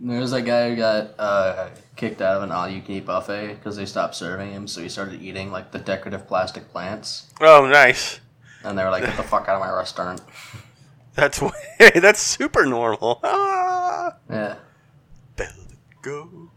[0.06, 4.14] There's a guy who got uh, kicked out of an all-you-can-eat buffet because they stopped
[4.14, 8.20] serving him, so he started eating like the decorative plastic plants, Oh, nice.
[8.62, 10.20] and they were like, "Get the fuck out of my restaurant!"
[11.14, 11.50] That's way,
[11.96, 13.20] that's super normal.
[13.24, 14.14] Ah.
[14.30, 14.56] Yeah,
[15.36, 15.48] Bell
[16.02, 16.50] go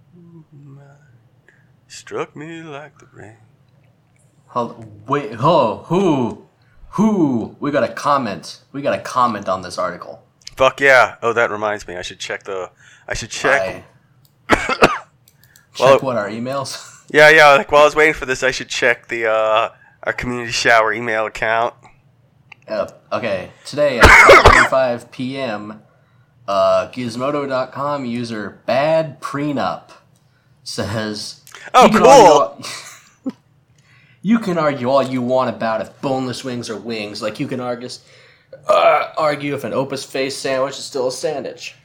[1.88, 3.38] struck me like the rain.
[4.48, 6.46] Hold, wait, oh, who,
[6.92, 7.56] who?
[7.60, 8.62] We got a comment.
[8.72, 10.24] We got a comment on this article.
[10.60, 11.16] Fuck yeah!
[11.22, 11.96] Oh, that reminds me.
[11.96, 12.70] I should check the.
[13.08, 13.86] I should check.
[14.50, 14.90] Check
[15.80, 16.98] Well- what our emails.
[17.12, 17.54] Yeah, yeah.
[17.54, 19.70] Like while I was waiting for this, I should check the uh,
[20.04, 21.74] our community shower email account.
[22.68, 25.82] Uh, okay, today at 5:45 p.m.,
[26.48, 29.92] uh, Gizmodo.com user Bad Prenup
[30.64, 31.42] says,
[31.74, 32.08] Oh, "You cool.
[32.08, 32.62] all-
[34.22, 37.22] you can argue all you want about if boneless wings are wings.
[37.24, 37.88] Like you can argue,
[38.68, 41.76] uh, argue if an opus face sandwich is still a sandwich.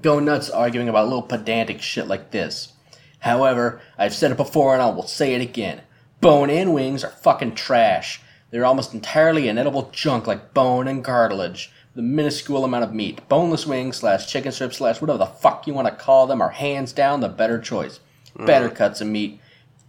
[0.00, 2.72] Go nuts arguing about little pedantic shit like this.
[3.20, 5.82] However, I've said it before and I will say it again.
[6.20, 8.20] Bone-in wings are fucking trash.
[8.50, 11.70] They're almost entirely inedible junk like bone and cartilage.
[11.94, 13.28] The minuscule amount of meat.
[13.28, 16.48] Boneless wings slash chicken strips slash whatever the fuck you want to call them are
[16.50, 18.00] hands down the better choice.
[18.36, 19.40] Better cuts of meat.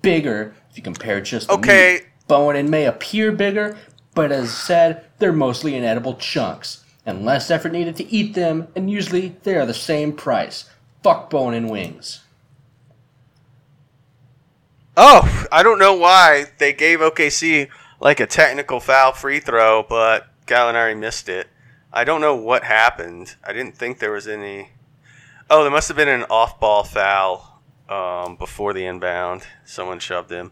[0.01, 1.93] Bigger if you compare just the Okay.
[1.93, 2.05] meat.
[2.27, 3.77] Bone-in may appear bigger,
[4.15, 6.83] but as said, they're mostly inedible chunks.
[7.05, 10.69] And less effort needed to eat them, and usually they are the same price.
[11.01, 12.23] Fuck bone and wings.
[14.97, 17.69] Oh, I don't know why they gave OKC
[18.01, 21.47] like a technical foul free throw, but Gallinari missed it.
[21.93, 23.35] I don't know what happened.
[23.45, 24.71] I didn't think there was any.
[25.49, 29.43] Oh, there must have been an off-ball foul um, before the inbound.
[29.63, 30.51] Someone shoved him.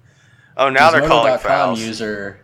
[0.56, 1.82] Oh, now they're calling fouls.
[1.82, 2.40] user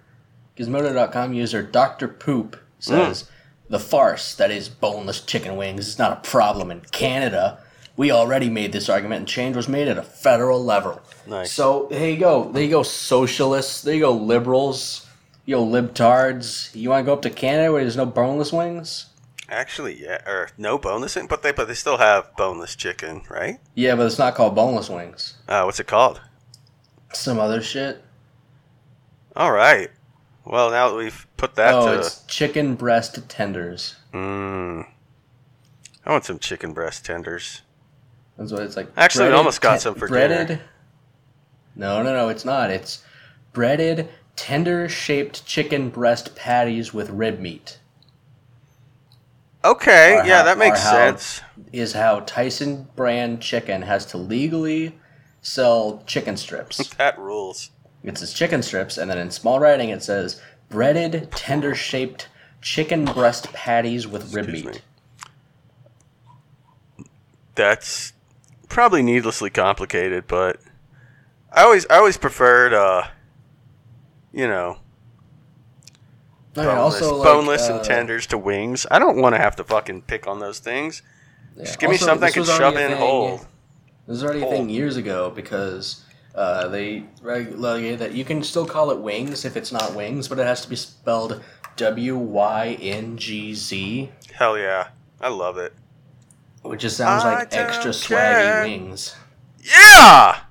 [0.58, 2.08] Gizmodo.com user Dr.
[2.08, 3.74] Poop says Hmm.
[3.74, 7.60] the farce that is boneless chicken wings is not a problem in Canada.
[7.96, 11.02] We already made this argument, and change was made at a federal level.
[11.26, 11.52] Nice.
[11.52, 12.52] So there you go.
[12.52, 13.82] There you go, socialists.
[13.82, 15.08] There you go, liberals.
[15.46, 16.70] You go, libtards.
[16.76, 19.08] You want to go up to Canada where there's no boneless wings?
[19.50, 23.60] Actually, yeah, or no boneless, but they but they still have boneless chicken, right?
[23.74, 25.36] Yeah, but it's not called boneless wings.
[25.48, 26.20] Uh, what's it called?
[27.13, 28.04] Some other shit.
[29.36, 29.89] All right.
[30.49, 33.95] Well, now that we've put that oh, to, it's chicken breast tenders.
[34.13, 34.86] mm,
[36.05, 37.62] I want some chicken breast tenders.
[38.38, 38.88] That's what it's like.
[38.95, 40.47] Actually, we almost got ten- some for breaded.
[40.47, 40.62] dinner.
[41.75, 42.69] No, no, no, it's not.
[42.69, 43.03] It's
[43.51, 47.79] breaded, tender shaped chicken breast patties with rib meat.
[49.65, 51.41] Okay, Or yeah, how- that makes sense.
[51.73, 54.97] is how Tyson brand chicken has to legally
[55.41, 56.88] sell chicken strips.
[56.97, 57.71] That rules.
[58.08, 62.30] It says chicken strips, and then in small writing it says breaded, tender shaped
[62.62, 64.82] chicken breast patties with rib Excuse meat.
[66.98, 67.06] me.
[67.56, 68.13] That's
[68.70, 70.60] probably needlessly complicated, but
[71.52, 73.04] I always I always preferred uh
[74.34, 74.78] you know
[76.56, 78.88] I mean, boneless, also, like, boneless uh, and tenders to wings.
[78.89, 81.04] I don't want to have to fucking pick on those things.
[81.56, 81.65] yeah.
[81.65, 83.38] Just give me Also, something I this can was shove already a in thing- whole.
[83.38, 83.43] This
[84.08, 86.04] was already a thing years ago because
[86.38, 90.39] uh, they regulated that you can still call it wings if it's not wings, but
[90.39, 91.43] it has to be spelled
[91.76, 94.89] W Y N G Z, Hell yeah.
[95.19, 95.73] I love it.
[96.62, 98.62] which just sounds I like extra care.
[98.63, 99.15] swaggy wings.
[99.62, 100.41] Yeah!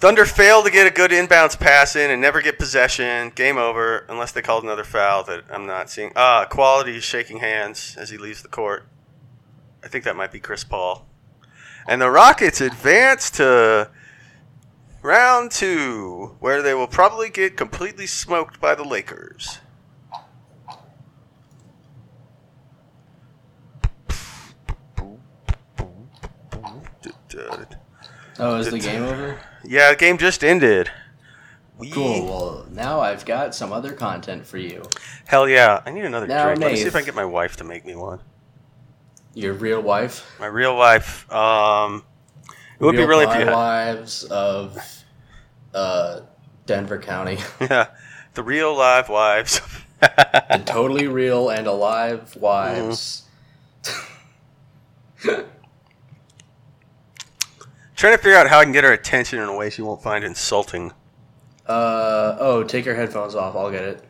[0.00, 3.32] Thunder failed to get a good inbounds pass in and never get possession.
[3.34, 6.12] Game over, unless they called another foul that I'm not seeing.
[6.14, 8.86] Ah, Quality is shaking hands as he leaves the court.
[9.82, 11.06] I think that might be Chris Paul.
[11.88, 13.90] And the Rockets advance to
[15.04, 19.60] round two, where they will probably get completely smoked by the Lakers.
[28.38, 29.38] Oh, is the game over?
[29.64, 30.90] Yeah, the game just ended.
[31.78, 32.24] We, Cool.
[32.26, 34.82] Well, now I've got some other content for you.
[35.26, 35.82] Hell yeah.
[35.84, 36.60] I need another Now, drink.
[36.60, 38.20] Let me see if I can get my wife to make me one.
[39.34, 40.36] Your real wife.
[40.38, 41.30] My real wife.
[41.32, 42.04] Um,
[42.84, 44.78] it would be real really yeah, wives of
[45.72, 46.20] uh,
[46.66, 47.38] Denver County.
[47.60, 47.86] yeah,
[48.34, 49.62] the real live wives.
[50.00, 53.22] the totally real and alive wives.
[57.96, 60.02] Trying to figure out how I can get her attention in a way she won't
[60.02, 60.92] find insulting.
[61.66, 63.56] Uh oh, take your headphones off.
[63.56, 64.04] I'll get it.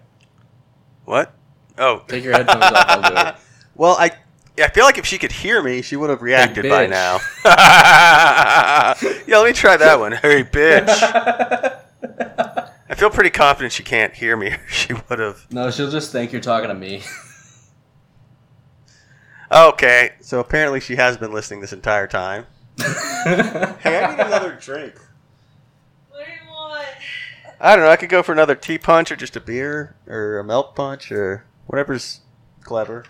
[1.04, 1.32] What?
[1.78, 2.84] Oh, Take your headphones off.
[2.88, 3.37] I'll do it.
[3.76, 4.10] well, I
[4.56, 7.18] I feel like if she could hear me, she would have reacted by now.
[7.44, 8.94] yeah,
[9.28, 10.12] let me try that one.
[10.12, 10.88] Hey, bitch.
[12.88, 14.54] I feel pretty confident she can't hear me.
[14.68, 15.46] she would have.
[15.50, 17.02] No, she'll just think you're talking to me.
[19.50, 22.46] Okay, so apparently she has been listening this entire time.
[22.78, 24.94] Hey, I need another drink.
[26.10, 26.86] What do you want?
[27.60, 27.90] I don't know.
[27.90, 31.10] I could go for another ti' punch or just a beer or a milk punch
[31.12, 32.20] or whatever's
[32.62, 33.04] clever.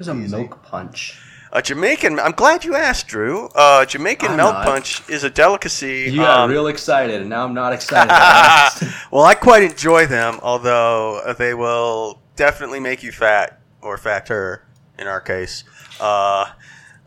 [0.00, 0.34] There's a Easy.
[0.34, 1.20] milk punch.
[1.52, 2.18] A Jamaican.
[2.18, 3.48] I'm glad you asked, Drew.
[3.54, 4.64] Uh, Jamaican I'm milk not.
[4.64, 6.10] punch is a delicacy.
[6.10, 8.08] You got um, real excited, and now I'm not excited.
[9.10, 14.66] well, I quite enjoy them, although they will definitely make you fat or fatter
[14.98, 15.64] in our case.
[16.00, 16.46] Uh,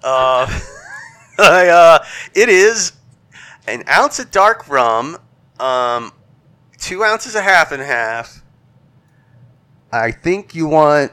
[0.04, 0.46] uh,
[1.40, 2.92] I, uh, it is
[3.66, 5.18] an ounce of dark rum,
[5.60, 6.12] um,
[6.78, 8.44] two ounces of half and half.
[9.92, 11.12] I think you want,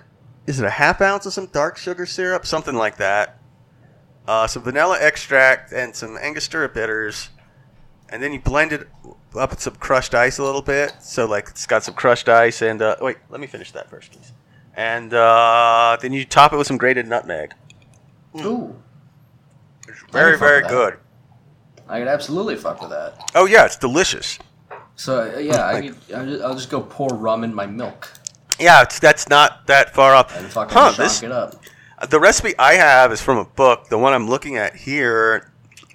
[0.51, 2.45] is it a half ounce of some dark sugar syrup?
[2.45, 3.39] Something like that.
[4.27, 7.29] Uh, some vanilla extract and some Angostura bitters.
[8.09, 8.89] And then you blend it
[9.37, 10.93] up with some crushed ice a little bit.
[11.01, 14.11] So, like, it's got some crushed ice and, uh, wait, let me finish that first,
[14.11, 14.33] please.
[14.75, 17.55] And uh, then you top it with some grated nutmeg.
[18.41, 18.75] Ooh,
[19.87, 20.99] It's very, very good.
[21.89, 23.31] I could absolutely fuck with that.
[23.37, 24.37] Oh, yeah, it's delicious.
[24.97, 27.67] So uh, yeah, I Like- could, I'll, just, I'll just go pour rum in my
[27.67, 28.13] milk
[28.61, 30.37] Yeah, it's, that's not that far off.
[30.37, 31.55] and fucking Huh, this, it up.
[32.09, 33.89] the recipe I have is from a book.
[33.89, 35.51] The one I'm looking at here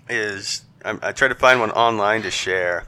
[0.10, 2.86] is I'm, I tried to find one online to share.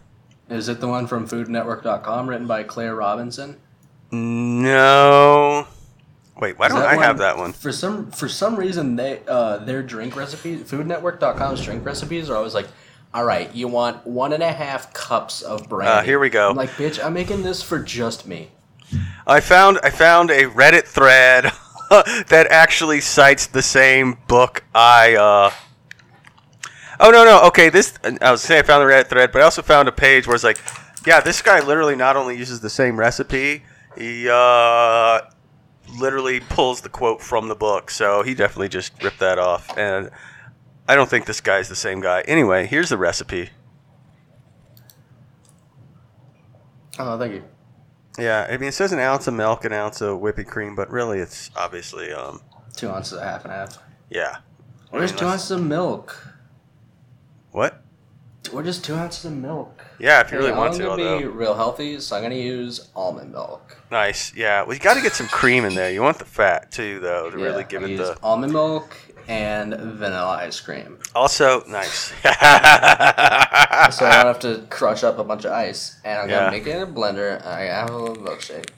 [0.49, 3.57] Is it the one from FoodNetwork.com written by Claire Robinson?
[4.11, 5.67] No.
[6.39, 7.51] Wait, why Is don't I one- have that one?
[7.53, 12.53] For some for some reason, they uh, their drink recipes, FoodNetwork.com's drink recipes are always
[12.53, 12.67] like,
[13.13, 15.91] all right, you want one and a half cups of brandy.
[15.91, 16.49] Uh, here we go.
[16.51, 18.49] I'm like, bitch, I'm making this for just me.
[19.26, 21.45] I found I found a Reddit thread
[21.89, 25.52] that actually cites the same book I uh
[27.00, 29.45] Oh no no okay this I was saying I found the Reddit thread but I
[29.45, 30.60] also found a page where it's like
[31.06, 33.63] yeah this guy literally not only uses the same recipe
[33.97, 35.21] he uh
[35.97, 40.10] literally pulls the quote from the book so he definitely just ripped that off and
[40.88, 43.50] I don't think this guy's the same guy anyway here's the recipe
[47.00, 47.43] Oh, thank you.
[48.17, 50.89] Yeah I mean it says an ounce of milk an ounce of whipping cream but
[50.89, 52.41] really it's obviously um
[52.75, 53.77] Two ounces of half and a half.
[54.10, 54.37] yeah
[54.91, 56.15] Where's two ounces of milk?
[57.52, 57.81] what
[58.54, 59.83] We're just two ounces of milk.
[60.00, 61.19] Yeah, if you really Hey, want I'm to, gonna although.
[61.19, 63.77] be real healthy, so I'm gonna use almond milk.
[63.91, 64.33] Nice.
[64.35, 64.63] Yeah.
[64.63, 65.91] Well, you got to get some cream in there.
[65.91, 68.17] You want the fat too, though, to really give I it use the.
[68.23, 68.96] almond milk
[69.28, 72.13] and vanilla ice cream, Also, nice.
[72.23, 73.90] so I
[74.23, 76.00] don't have to crush up a bunch of ice.
[76.06, 76.40] And I'm Yeah.
[76.40, 77.38] gonna make it in a blender.
[77.40, 78.69] And I have a little milkshake,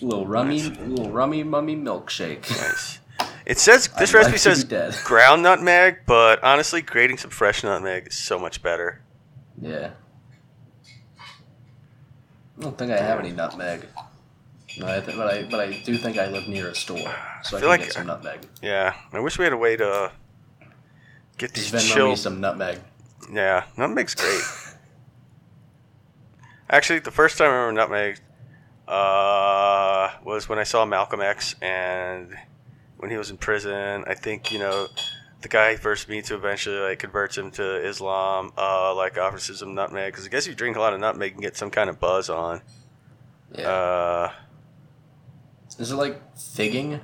[0.00, 2.50] a little rummy, little rummy mummy milkshake.
[2.50, 2.98] nice.
[3.46, 4.96] It says this I'd like recipe to be says dead.
[5.04, 9.02] ground nutmeg, but honestly, grating some fresh nutmeg is so much better.
[9.60, 9.90] Yeah.
[12.58, 13.86] I don't think I have any nutmeg.
[14.78, 16.98] No, I th- but I but I do think I live near a store,
[17.42, 18.40] so I, feel can like- get some nutmeg.
[18.62, 20.10] Yeah, I wish we had a way to
[21.38, 22.78] get these Just Venmo me some nutmeg.
[23.32, 24.42] Yeah, nutmeg's great.
[26.70, 28.20] Actually, the first time I remember nutmeg
[28.88, 32.34] uh, was when I saw Malcolm X, and
[32.96, 34.04] when he was in prison.
[34.06, 34.88] I think you know
[35.42, 38.52] the guy he first meets who eventually like converts him to Islam.
[38.56, 41.30] Uh, like offers him nutmeg because I guess if you drink a lot of nutmeg,
[41.30, 42.60] you can get some kind of buzz on.
[43.56, 43.68] Yeah.
[43.68, 44.32] Uh,
[45.78, 47.00] Is it like figging?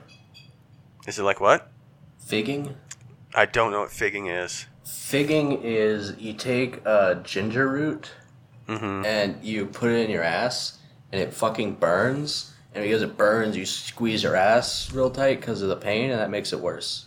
[1.07, 1.71] is it like what?
[2.19, 2.77] Figging?
[3.35, 4.67] I don't know what figging is.
[4.85, 8.13] Figging is you take a ginger root
[8.69, 9.05] Mm-hmm.
[9.05, 10.79] and you put it in your ass,
[11.11, 12.55] and it fucking burns.
[12.73, 16.21] And because it burns, you squeeze your ass real tight because of the pain, and
[16.21, 17.07] that makes it worse.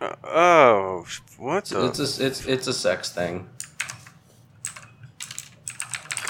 [0.00, 1.04] Uh, oh,
[1.36, 3.48] what the It's a it's it's a sex thing.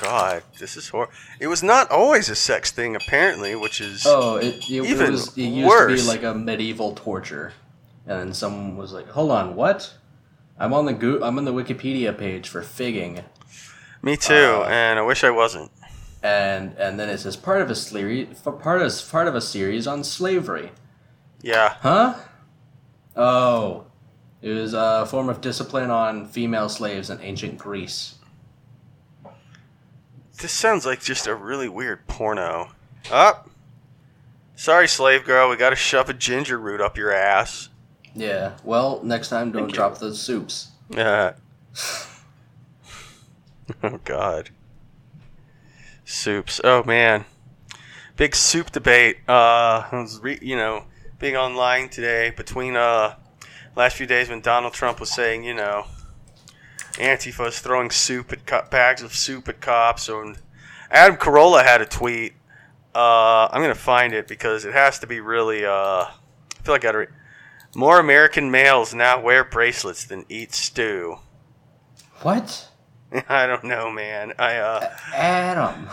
[0.07, 0.43] God?
[0.59, 1.09] This is hor.
[1.41, 4.05] It was not always a sex thing, apparently, which is.
[4.07, 6.01] Oh, it, it, Even it was it used worse.
[6.01, 7.53] to be like a medieval torture,
[8.07, 9.95] and then someone was like, "Hold on, what?
[10.59, 13.23] I'm on the go- I'm on the Wikipedia page for figging."
[14.03, 15.71] Me too, uh, and I wish I wasn't.
[16.23, 19.87] and and then it says part of a series part of part of a series
[19.87, 20.71] on slavery.
[21.43, 21.75] Yeah.
[21.81, 22.15] Huh?
[23.17, 23.85] Oh,
[24.43, 28.16] it was a form of discipline on female slaves in ancient Greece.
[30.39, 32.73] This sounds like just a really weird porno.
[33.11, 33.49] Up.
[34.55, 35.49] sorry, slave girl.
[35.49, 37.69] We got to shove a ginger root up your ass.
[38.15, 38.57] Yeah.
[38.65, 40.71] Well, next time don't drop the soups.
[40.91, 41.35] Yeah.
[43.83, 44.51] oh God.
[46.05, 46.61] Soups.
[46.65, 47.25] Oh man.
[48.17, 49.19] Big soup debate.
[49.29, 50.85] Uh, I was re- you know
[51.19, 53.15] being online today between uh
[53.75, 55.87] last few days when Donald Trump was saying you know
[56.97, 60.39] Antifa is throwing soup at co- bags of soup at cops, and
[60.91, 62.33] Adam Carolla had a tweet.
[62.95, 65.65] Uh, I'm gonna find it because it has to be really.
[65.65, 66.13] Uh, I
[66.63, 66.99] feel like I gotta.
[66.99, 67.07] Re-
[67.75, 71.17] More American males now wear bracelets than eat stew.
[72.23, 72.69] What?
[73.29, 74.33] I don't know, man.
[74.39, 75.89] I uh, Adam.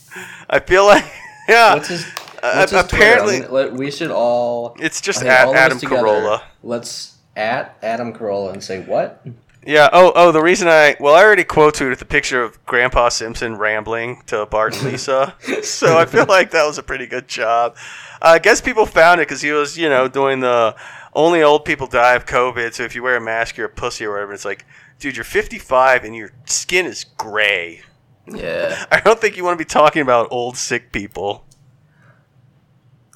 [0.50, 1.04] I feel like
[1.48, 1.74] yeah.
[1.74, 2.04] What's his?
[2.42, 4.76] Uh, What's his apparently, let- we should all.
[4.80, 6.42] it's just okay, at all Adam together, Carolla.
[6.62, 9.24] Let's at Adam Carolla and say what?
[9.68, 9.90] Yeah.
[9.92, 10.32] Oh, oh.
[10.32, 14.46] The reason I well, I already quote tweeted the picture of Grandpa Simpson rambling to
[14.46, 17.76] Bart and Lisa, so I feel like that was a pretty good job.
[18.22, 20.74] I guess people found it because he was, you know, doing the
[21.12, 22.72] only old people die of COVID.
[22.72, 24.32] So if you wear a mask, you're a pussy or whatever.
[24.32, 24.64] It's like,
[25.00, 27.82] dude, you're 55 and your skin is gray.
[28.26, 28.86] Yeah.
[28.90, 31.44] I don't think you want to be talking about old sick people.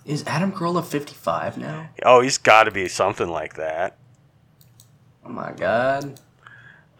[0.04, 1.88] Is Adam Carolla 55 now?
[2.02, 3.96] Oh, he's got to be something like that.
[5.24, 6.20] Oh my god.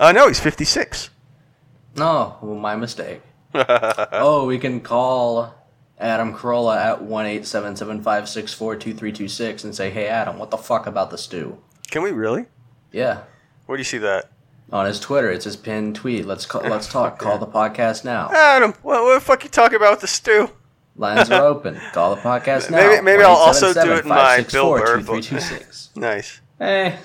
[0.02, 1.10] Uh, no, he's 56.
[1.96, 3.22] No, well, my mistake.
[3.54, 5.54] Oh, we can call
[5.98, 9.74] Adam Carolla at one eight seven seven five six four two three two six and
[9.74, 11.58] say, "Hey, Adam, what the fuck about the stew?"
[11.90, 12.46] Can we really?
[12.92, 13.20] Yeah,
[13.66, 14.30] Where do you see that?
[14.72, 16.24] on his Twitter, it's his pinned tweet.
[16.24, 17.18] Let's call, let's talk.
[17.24, 18.30] Call the podcast now.
[18.32, 20.50] Adam, what, what the fuck you talking about with the stew?
[20.96, 21.78] Lines are open.
[21.92, 22.78] Call the podcast now.
[22.78, 25.24] Maybe- maybe I'll also do it in my Bill Burr book.
[25.94, 26.40] Nice.
[26.58, 26.98] Hey,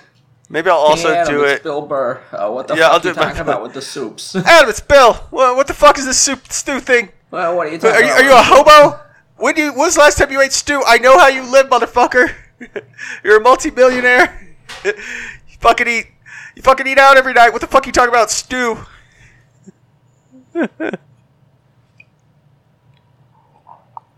[0.49, 1.63] Maybe I'll also do it's it.
[1.63, 2.21] Bill Burr.
[2.31, 4.33] Uh, what the Yeah, I'll fuck do you it talking about with the soups?
[4.45, 5.13] Adam, it's Bill.
[5.29, 7.09] What, what the fuck is this soup stew thing?
[7.31, 8.19] well, what are you talking Are you, about?
[8.19, 8.99] are you a hobo?
[9.37, 10.81] When do you, when's the last time you ate stew?
[10.87, 12.33] I know how you live, motherfucker.
[13.23, 14.55] You're a multimillionaire.
[14.83, 14.93] you
[15.59, 16.07] fucking eat.
[16.55, 17.51] You fucking eat out every night.
[17.51, 18.79] What the fuck are you talking about stew?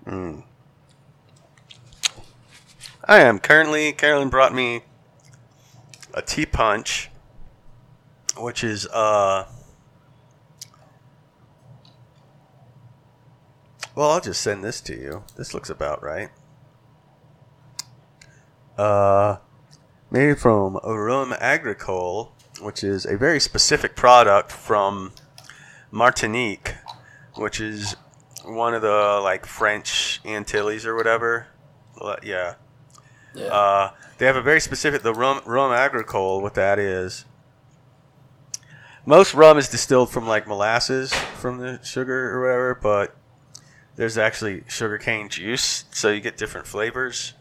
[0.05, 0.43] Mm.
[3.05, 3.91] I am currently.
[3.91, 4.83] Carolyn brought me
[6.19, 7.09] a ti' punch,
[8.37, 9.45] which is uh.
[13.95, 15.23] Well, I'll just send this to you.
[15.37, 16.29] This looks about right.
[18.77, 19.37] Uh,
[20.11, 25.13] made from Rhum Agricole, which is a very specific product from
[25.91, 26.75] Martinique,
[27.35, 27.95] which is
[28.45, 31.47] one of the like French Antilles or whatever.
[32.23, 32.55] Yeah.
[33.33, 33.45] Yeah.
[33.45, 36.41] Uh, they have a very specific the rum rum agricole.
[36.41, 37.25] What that is.
[39.05, 43.15] Most rum is distilled from like molasses from the sugar or whatever, but
[43.95, 47.33] there's actually sugarcane juice, so you get different flavors.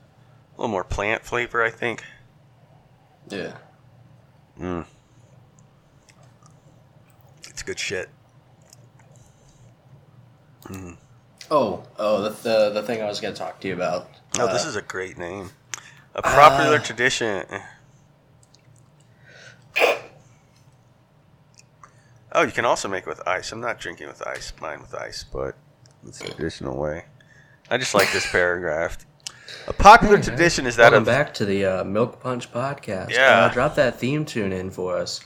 [0.56, 2.02] A little more plant flavor, I think.
[3.28, 3.52] yeah.
[4.58, 4.86] Mm.
[7.48, 8.08] It's good shit.
[10.64, 10.96] Mm.
[11.50, 14.08] Oh, oh, the the, the thing I was going to talk to you about.
[14.38, 15.50] Oh, this Uh, is a great name.
[16.18, 17.46] A popular Uh, tradition.
[22.32, 23.52] Oh, you can also make it with ice.
[23.52, 25.54] I'm not drinking with ice, mine with ice, but
[26.06, 27.04] it's an additional way.
[27.70, 28.98] I just like this paragraph.
[29.68, 33.10] A popular tradition is that Welcome of back to the uh, Milk Punch podcast.
[33.10, 33.44] Yeah.
[33.46, 35.20] Uh, drop that theme tune in for us.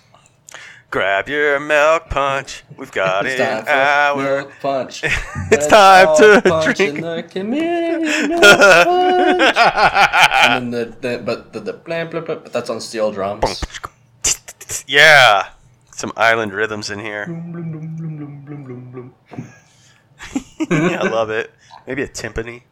[0.93, 2.63] Grab your milk punch.
[2.77, 4.23] We've got It's for hour.
[4.23, 5.03] Milk Punch.
[5.05, 6.95] It's Let's time to punch drink.
[6.97, 8.43] in the community Milk
[8.87, 9.57] Punch.
[9.57, 13.65] and then the, the but the, the blam, blam, blam, but that's on steel drums.
[14.87, 15.49] yeah,
[15.91, 17.27] some island rhythms in here.
[17.27, 19.15] Bloom.
[20.71, 21.51] I love it.
[21.87, 22.63] Maybe a timpani.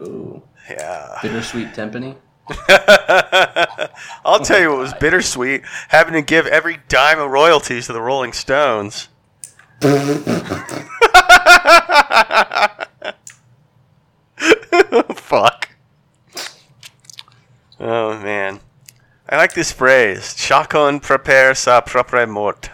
[0.00, 1.18] Ooh, Yeah.
[1.22, 2.16] bittersweet timpani.
[4.24, 8.00] I'll tell you what was bittersweet having to give every dime of royalties to the
[8.00, 9.08] Rolling Stones.
[15.14, 15.68] Fuck.
[17.80, 18.60] Oh man.
[19.28, 20.34] I like this phrase.
[20.34, 22.70] Chacun prepare sa propre mort.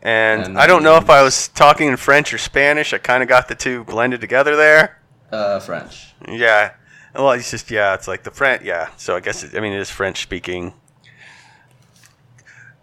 [0.00, 2.92] And, And I don't know if I was talking in French or Spanish.
[2.92, 5.00] I kind of got the two blended together there.
[5.30, 6.14] Uh, French.
[6.28, 6.72] Yeah.
[7.14, 7.94] Well, it's just yeah.
[7.94, 8.62] It's like the French.
[8.62, 8.90] Yeah.
[8.96, 10.74] So I guess it, I mean it is French speaking.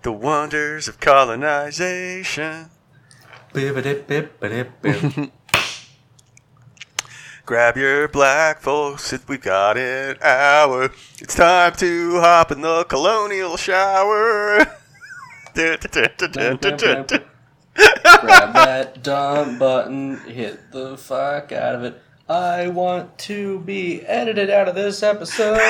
[0.04, 2.70] The wonders of colonization.
[7.46, 10.92] Grab your black folks if we've got an hour.
[11.20, 14.60] It's time to hop in the colonial shower.
[17.74, 22.00] Grab that dumb button, hit the fuck out of it.
[22.30, 25.58] I want to be edited out of this episode.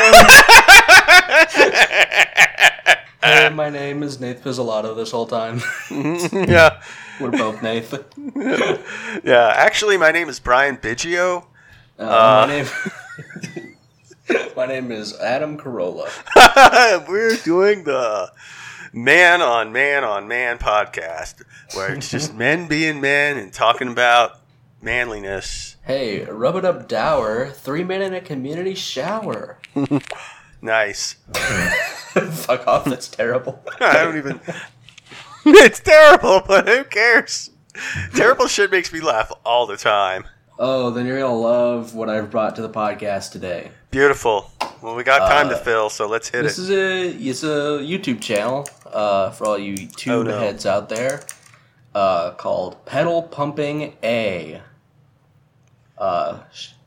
[3.23, 5.61] hey, my name is Nath Pizzolatto this whole time.
[5.89, 6.81] yeah.
[7.21, 7.93] We're both Nath.
[7.93, 8.03] Uh,
[9.23, 9.53] Yeah.
[9.55, 11.45] Actually, my name is Brian Biggio.
[11.97, 12.65] my name.
[14.57, 16.09] my name is Adam Carolla.
[17.07, 18.33] We're doing the
[18.91, 21.41] man on man on man podcast
[21.73, 24.41] where it's just men being men and talking about
[24.81, 25.77] manliness.
[25.89, 27.49] Hey, rub it up dower.
[27.49, 29.57] Three men in a community shower.
[30.61, 31.13] Nice.
[32.13, 32.83] Fuck off.
[32.85, 33.63] That's terrible.
[33.79, 34.41] I don't even.
[35.45, 37.49] it's terrible, but who cares?
[38.13, 40.25] Terrible shit makes me laugh all the time.
[40.59, 43.71] Oh, then you're gonna love what I've brought to the podcast today.
[43.89, 44.51] Beautiful.
[44.81, 46.43] Well, we got time to Uh, fill, so let's hit it.
[46.43, 50.39] This is a it's a YouTube channel uh, for all you tube Oh, no.
[50.39, 51.21] heads out there,
[51.95, 54.61] uh, called Pedal Pumping A.
[55.99, 56.39] Uh,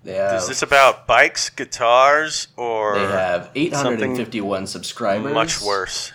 [0.03, 5.35] they have Is this about bikes, guitars, or they have 851 subscribers.
[5.35, 6.13] much worse?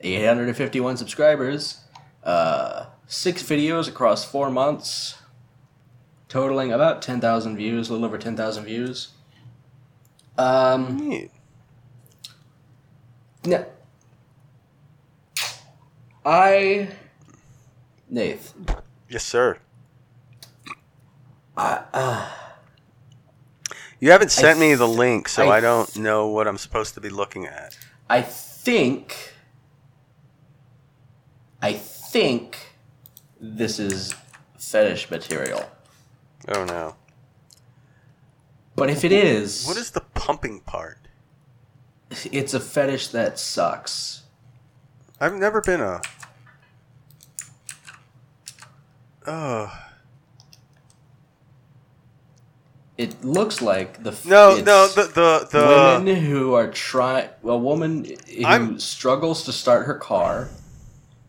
[0.00, 1.80] 851 subscribers.
[2.22, 5.16] Uh, six videos across four months,
[6.28, 9.08] totaling about 10,000 views, a little over 10,000 views.
[10.36, 11.30] Um, Neat.
[13.44, 13.64] no.
[16.24, 16.88] I,
[18.10, 18.52] Nath,
[19.08, 19.58] Yes, sir.
[21.56, 22.30] Uh,
[23.98, 27.00] You haven't sent me the link, so I I, don't know what I'm supposed to
[27.00, 27.76] be looking at.
[28.10, 29.32] I think,
[31.62, 32.58] I think
[33.40, 34.14] this is
[34.58, 35.64] fetish material.
[36.48, 36.94] Oh no.
[38.74, 40.98] But if it is, What is the pumping part?
[42.30, 44.22] it's a fetish that sucks.
[45.18, 46.02] I've never been a.
[49.26, 49.85] Oh
[52.98, 55.98] It looks like the no, no, the the the.
[55.98, 57.28] women who are trying.
[57.44, 60.48] A woman who I'm- struggles to start her car,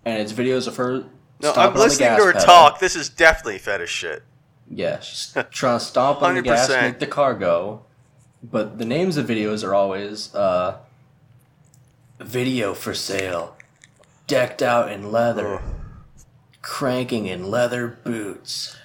[0.06, 1.04] and it's videos of her.
[1.42, 2.46] No, I'm listening to her pedal.
[2.48, 2.80] talk.
[2.80, 4.24] This is definitely fetish shit.
[4.70, 7.82] Yeah, she's trying to stomp on the gas, make the car go.
[8.42, 10.78] But the names of videos are always uh,
[12.20, 13.58] video for sale,
[14.26, 15.62] decked out in leather,
[16.62, 18.78] cranking in leather boots.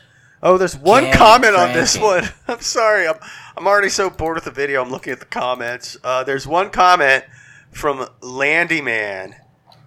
[0.42, 2.24] Oh, there's one comment on this one.
[2.48, 3.06] I'm sorry.
[3.06, 3.16] I'm
[3.56, 4.82] I'm already so bored with the video.
[4.82, 5.96] I'm looking at the comments.
[6.02, 7.24] Uh, there's one comment
[7.70, 9.36] from Landy Man.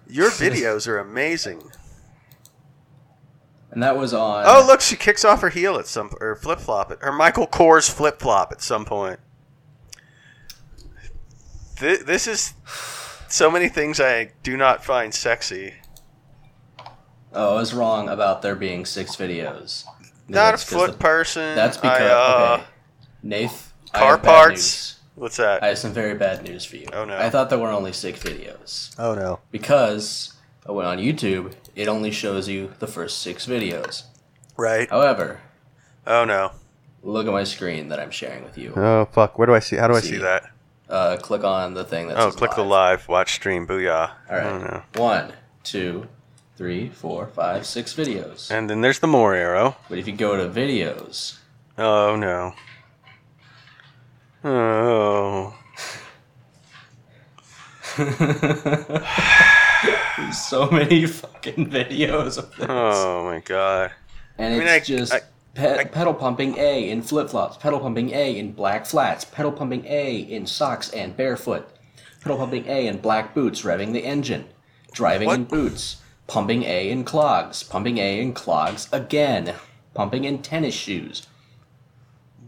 [0.08, 1.70] Your videos are amazing.
[3.70, 4.44] And that was on.
[4.46, 6.98] Oh, look, she kicks off her heel at some or flip flop it.
[7.02, 9.20] Her Michael Kors flip flop at some point.
[11.78, 12.54] Th- this is
[13.28, 15.74] so many things I do not find sexy.
[17.34, 19.84] Oh, I was wrong about there being six videos.
[20.28, 21.54] Not a foot the- person.
[21.54, 22.64] That's because I, uh, okay,
[23.22, 23.72] Nath.
[23.94, 24.52] I car have bad parts.
[24.56, 24.92] news.
[25.14, 25.62] What's that?
[25.62, 26.86] I have some very bad news for you.
[26.92, 27.16] Oh, no.
[27.16, 29.40] I thought there were only six videos oh no.
[29.50, 30.34] because
[30.68, 31.54] I went on YouTube.
[31.74, 34.02] It only shows you the first six videos.
[34.58, 34.88] Right.
[34.90, 35.40] However,
[36.06, 36.52] Oh no.
[37.02, 38.72] Look at my screen that I'm sharing with you.
[38.76, 39.38] Oh fuck!
[39.38, 39.76] Where do I see?
[39.76, 40.16] How do I see, See.
[40.18, 40.44] that?
[40.88, 43.00] Uh, click on the thing that Oh, says click the live.
[43.00, 43.66] live watch stream.
[43.66, 44.10] Booyah!
[44.10, 44.72] All I don't right.
[44.96, 45.02] know.
[45.02, 45.32] One,
[45.64, 46.08] two,
[46.56, 48.50] three, four, five, six videos.
[48.50, 49.76] And then there's the more arrow.
[49.88, 51.38] But if you go to videos,
[51.78, 52.54] Oh no.
[54.44, 55.54] Oh.
[60.16, 62.66] there's so many fucking videos of this.
[62.68, 63.92] Oh my god.
[64.38, 65.20] and I it's mean, I- just I-
[65.54, 69.52] pe- I- pedal pumping A in flip flops, pedal pumping A in black flats, pedal
[69.52, 71.68] pumping A in socks and barefoot,
[72.22, 74.46] pedal pumping A in black boots, revving the engine,
[74.92, 75.96] driving in boots,
[76.26, 79.54] pumping A in clogs, pumping A in clogs again,
[79.94, 81.26] pumping in tennis shoes,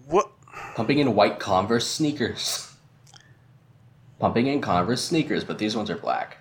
[0.07, 0.31] What?
[0.74, 2.74] pumping in white Converse sneakers,
[4.18, 6.39] pumping in Converse sneakers, but these ones are black.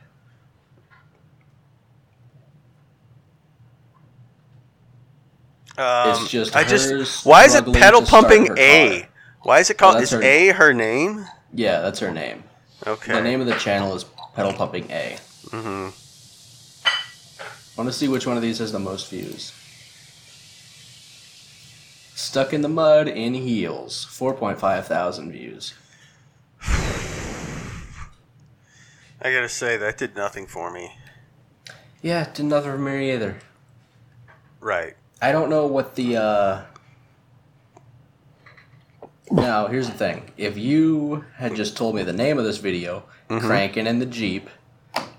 [5.78, 7.26] Um, It's just I just.
[7.26, 9.02] Why is it pedal pumping A?
[9.02, 9.10] car.
[9.44, 9.96] Why is it called?
[9.96, 11.26] Well, is her- A her name?
[11.54, 12.44] Yeah, that's her name.
[12.86, 13.14] Okay.
[13.14, 15.18] The name of the channel is Pedal Pumping A.
[15.52, 15.90] hmm
[17.78, 19.54] I want to see which one of these has the most views.
[22.16, 25.76] Stuck in the mud in heels, 4.5 thousand views.
[29.22, 30.94] I gotta say that did nothing for me.
[32.02, 33.38] Yeah, it did nothing for me either.
[34.60, 34.96] Right.
[35.22, 36.18] I don't know what the.
[36.18, 36.62] uh...
[39.30, 40.32] Now, here's the thing.
[40.38, 44.50] If you had just told me the name of this video, Cranking in the Jeep,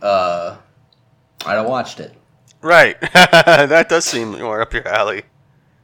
[0.02, 0.56] uh,
[1.44, 2.14] I'd have watched it.
[2.60, 3.00] Right.
[3.12, 5.22] that does seem more up your alley.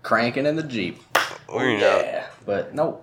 [0.02, 1.00] Cranking in the Jeep.
[1.48, 2.26] Oh, you know, yeah.
[2.44, 3.00] But no,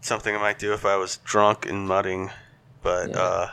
[0.00, 2.30] something I might do if I was drunk and mudding.
[2.82, 3.50] But Yeah.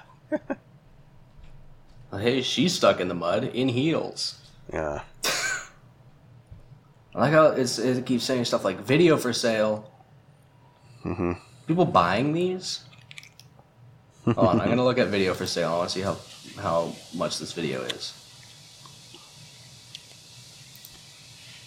[2.12, 4.36] uh, hey, she's stuck in the mud in heels.
[4.74, 5.02] yeah.
[7.14, 9.92] I like how it's, it keeps saying stuff like video for sale.
[11.04, 11.34] hmm
[11.68, 12.86] People buying these?
[14.26, 15.74] Hold on, I'm gonna look at video for sale.
[15.74, 16.18] I want to see how
[16.62, 18.14] how much this video is.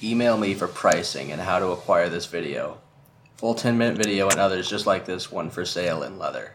[0.05, 2.78] Email me for pricing and how to acquire this video.
[3.38, 6.52] Full 10 minute video and others just like this one for sale in leather.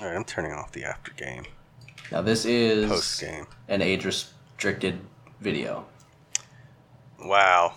[0.00, 1.44] All right, I'm turning off the after game,
[2.10, 3.46] Now this is post game.
[3.68, 5.00] an age restricted
[5.40, 5.84] video.
[7.22, 7.74] Wow.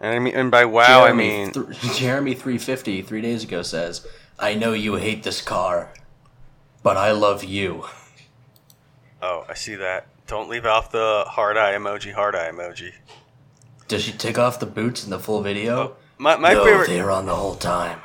[0.00, 1.66] And I mean, and by wow, I mean, th-
[1.96, 4.06] Jeremy 350 three days ago says,
[4.38, 5.94] "I know you hate this car,
[6.82, 7.86] but I love you."
[9.22, 10.06] oh, I see that.
[10.26, 12.92] Don't leave off the hard eye emoji, hard eye emoji.
[13.88, 15.96] Does she take off the boots in the full video?
[16.16, 18.00] My my no, favorite they were on the whole time.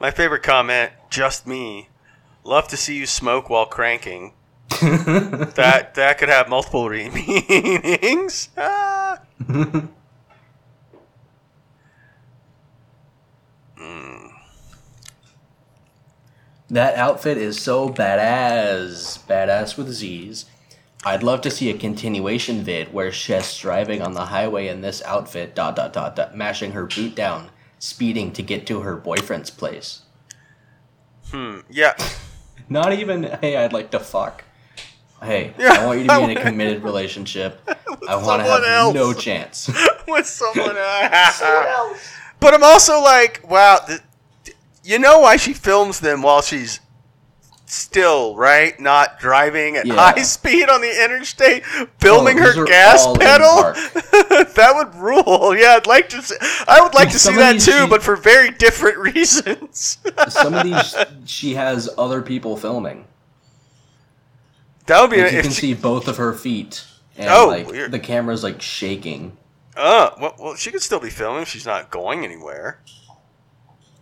[0.00, 1.88] my favorite comment, just me.
[2.44, 4.32] Love to see you smoke while cranking.
[4.80, 8.48] that that could have multiple re- meanings.
[8.56, 9.20] Ah.
[13.78, 14.30] Mm.
[16.70, 20.46] that outfit is so badass, badass with Z's.
[21.04, 25.02] I'd love to see a continuation vid where Shess driving on the highway in this
[25.02, 29.50] outfit, dot dot dot dot, mashing her boot down, speeding to get to her boyfriend's
[29.50, 30.02] place.
[31.30, 31.60] Hmm.
[31.68, 31.94] Yeah.
[32.68, 34.44] Not even, hey, I'd like to fuck.
[35.20, 37.60] Hey, Yeah, I want you to be in a committed relationship.
[38.08, 38.94] I want to someone have else.
[38.94, 39.70] no chance.
[40.08, 42.12] With someone else.
[42.40, 43.78] But I'm also like, wow.
[43.86, 44.00] th-
[44.84, 46.80] you know why she films them while she's
[47.72, 49.94] still right, not driving at Yeah.
[49.94, 51.64] high speed on the interstate,
[51.98, 53.72] filming Oh, her gas pedal.
[54.54, 55.56] that would rule.
[55.62, 56.22] Yeah, I'd like to.
[56.22, 56.36] See,
[56.68, 59.98] I would like to see Some that too, she- but for very different reasons.
[60.28, 60.94] Some of these,
[61.24, 63.06] she has other people filming.
[64.86, 66.84] that would be Like you can she, see both of her feet,
[67.16, 67.92] and Oh, like weird.
[67.92, 69.36] the camera's like shaking.
[69.76, 72.80] Uh, well, well, she could still be filming if she's not going anywhere.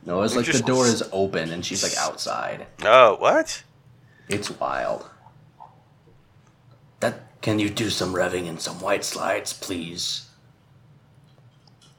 [0.04, 2.66] No, it's like just- the door is open and she's like outside.
[2.82, 3.62] Oh, what?
[4.28, 5.08] It's wild.
[7.00, 10.26] That can you do some revving and some white slides, please?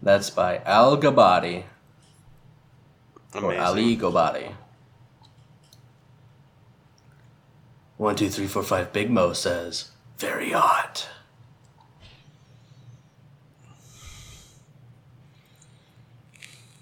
[0.01, 1.63] That's by Al Gabadi
[3.35, 4.53] or Ali Gobadi.
[7.97, 8.91] One, two, three, four, five.
[8.91, 11.07] Big Mo says, "Very hot."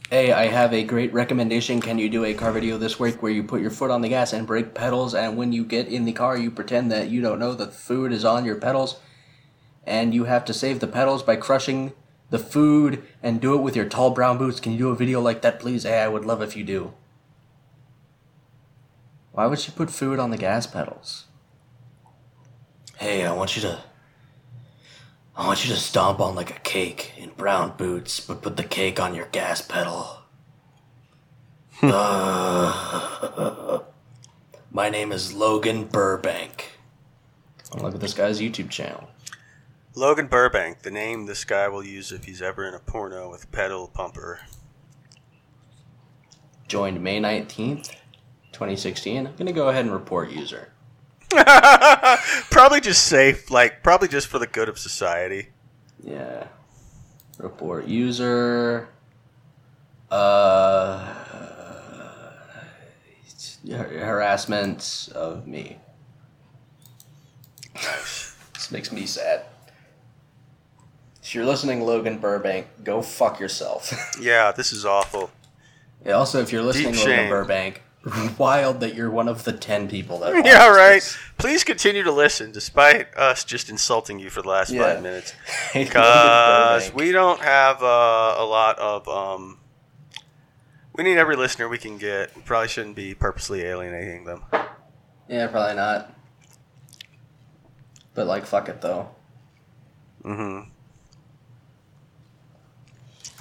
[0.10, 1.80] Hey, I have a great recommendation.
[1.80, 4.10] Can you do a car video this week where you put your foot on the
[4.10, 7.22] gas and brake pedals, and when you get in the car, you pretend that you
[7.22, 9.00] don't know the food is on your pedals,
[9.86, 11.94] and you have to save the pedals by crushing
[12.32, 14.60] the food and do it with your tall brown boots?
[14.60, 15.84] Can you do a video like that, please?
[15.84, 16.96] Hey, I would love if you do.
[19.32, 21.26] Why would she put food on the gas pedals?
[22.98, 23.84] Hey, I want you to.
[25.40, 28.64] I want you to stomp on like a cake in brown boots, but put the
[28.64, 30.18] cake on your gas pedal.
[31.82, 33.00] Uh,
[34.72, 36.78] my name is Logan Burbank.
[37.72, 39.12] Oh, look at this guy's YouTube channel.
[39.96, 43.50] Logan Burbank, the name this guy will use if he's ever in a porno with
[43.54, 44.42] pedal pumper.
[46.68, 47.92] Joined May 19th,
[48.52, 49.26] 2016.
[49.26, 50.74] I'm going to go ahead and report user.
[52.52, 55.50] probably just safe, like probably just for the good of society.
[56.04, 56.48] Yeah.
[57.38, 58.90] Report user.
[60.10, 61.16] Uh.
[63.68, 65.78] Harassment of me.
[67.74, 69.44] this makes me sad.
[71.22, 73.94] If you're listening, Logan Burbank, go fuck yourself.
[74.20, 75.30] Yeah, this is awful.
[76.06, 77.30] yeah, also, if you're listening, Deep Logan shame.
[77.30, 77.84] Burbank,
[78.38, 80.34] wild that you're one of the 10 people that.
[80.46, 80.96] Yeah, right.
[81.02, 81.18] this.
[81.38, 84.94] Please continue to listen, despite us just insulting you for the last Yeah.
[84.94, 85.34] five minutes,
[85.74, 89.08] because we don't have uh, a lot of.
[89.08, 89.60] Um,
[90.96, 92.36] we need every listener we can get.
[92.36, 94.44] We probably shouldn't be purposely alienating them.
[95.30, 96.14] Yeah, probably not.
[98.16, 99.10] But, like, fuck it, though.
[100.24, 100.70] mm-hmm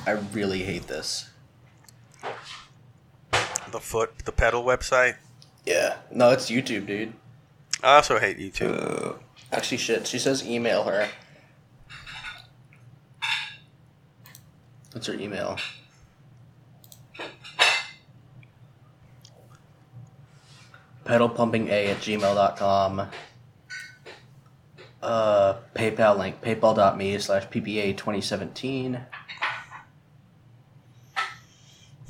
[0.06, 1.28] I really hate this.
[3.70, 5.16] The foot, the pedal website.
[5.66, 5.96] Yeah.
[6.10, 7.12] No, it's YouTube, dude.
[7.82, 8.74] I also hate YouTube.
[8.74, 9.18] Uh,
[9.52, 10.06] actually, shit.
[10.06, 11.08] She says email her.
[14.92, 15.58] What's her email?
[21.04, 23.08] Pedalpumpinga at gmail.com.
[25.00, 29.00] Uh, PayPal link paypal.me slash PPA 2017.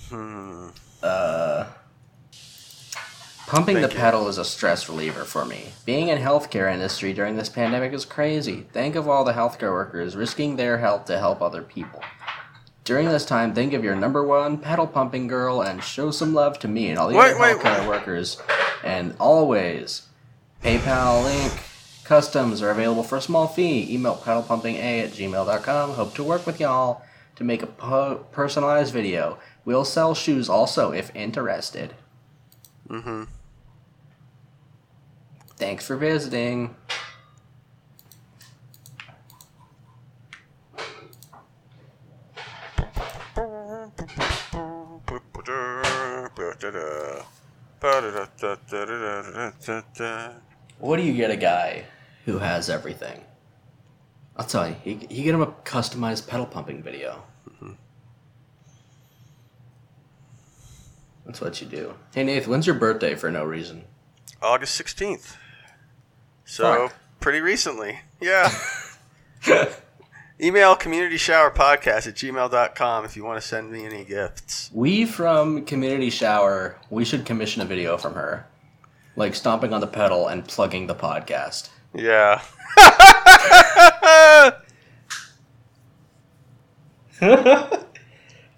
[0.09, 0.69] Hmm.
[1.03, 1.67] Uh,
[3.47, 4.01] pumping Thank the you.
[4.01, 5.69] pedal is a stress reliever for me.
[5.85, 8.67] Being in healthcare industry during this pandemic is crazy.
[8.73, 12.03] Think of all the healthcare workers risking their health to help other people.
[12.85, 16.59] During this time, think of your number one pedal pumping girl and show some love
[16.61, 18.41] to me and all the Wait, other wait, healthcare workers.
[18.83, 20.03] And always,
[20.63, 21.53] PayPal link,
[22.05, 23.95] customs are available for a small fee.
[23.95, 25.91] Email pedalpumpinga at gmail.com.
[25.93, 27.03] Hope to work with y'all
[27.37, 29.39] to make a po- personalized video.
[29.69, 31.93] We'll sell shoes also if interested.
[32.89, 33.25] hmm
[35.59, 36.75] Thanks for visiting.
[50.79, 51.85] What do you get a guy
[52.25, 53.23] who has everything?
[54.35, 57.23] I'll tell you, you, you get him a customized pedal pumping video.
[61.29, 61.95] That's what you do.
[62.15, 63.85] Hey, Nath, when's your birthday for no reason?
[64.41, 65.37] August 16th.
[66.47, 66.97] So, Fuck.
[67.21, 68.01] pretty recently.
[68.19, 68.51] Yeah.
[70.41, 74.71] Email community shower podcast at gmail.com if you want to send me any gifts.
[74.73, 78.47] We from Community Shower, we should commission a video from her.
[79.15, 81.69] Like stomping on the pedal and plugging the podcast.
[81.93, 82.41] Yeah.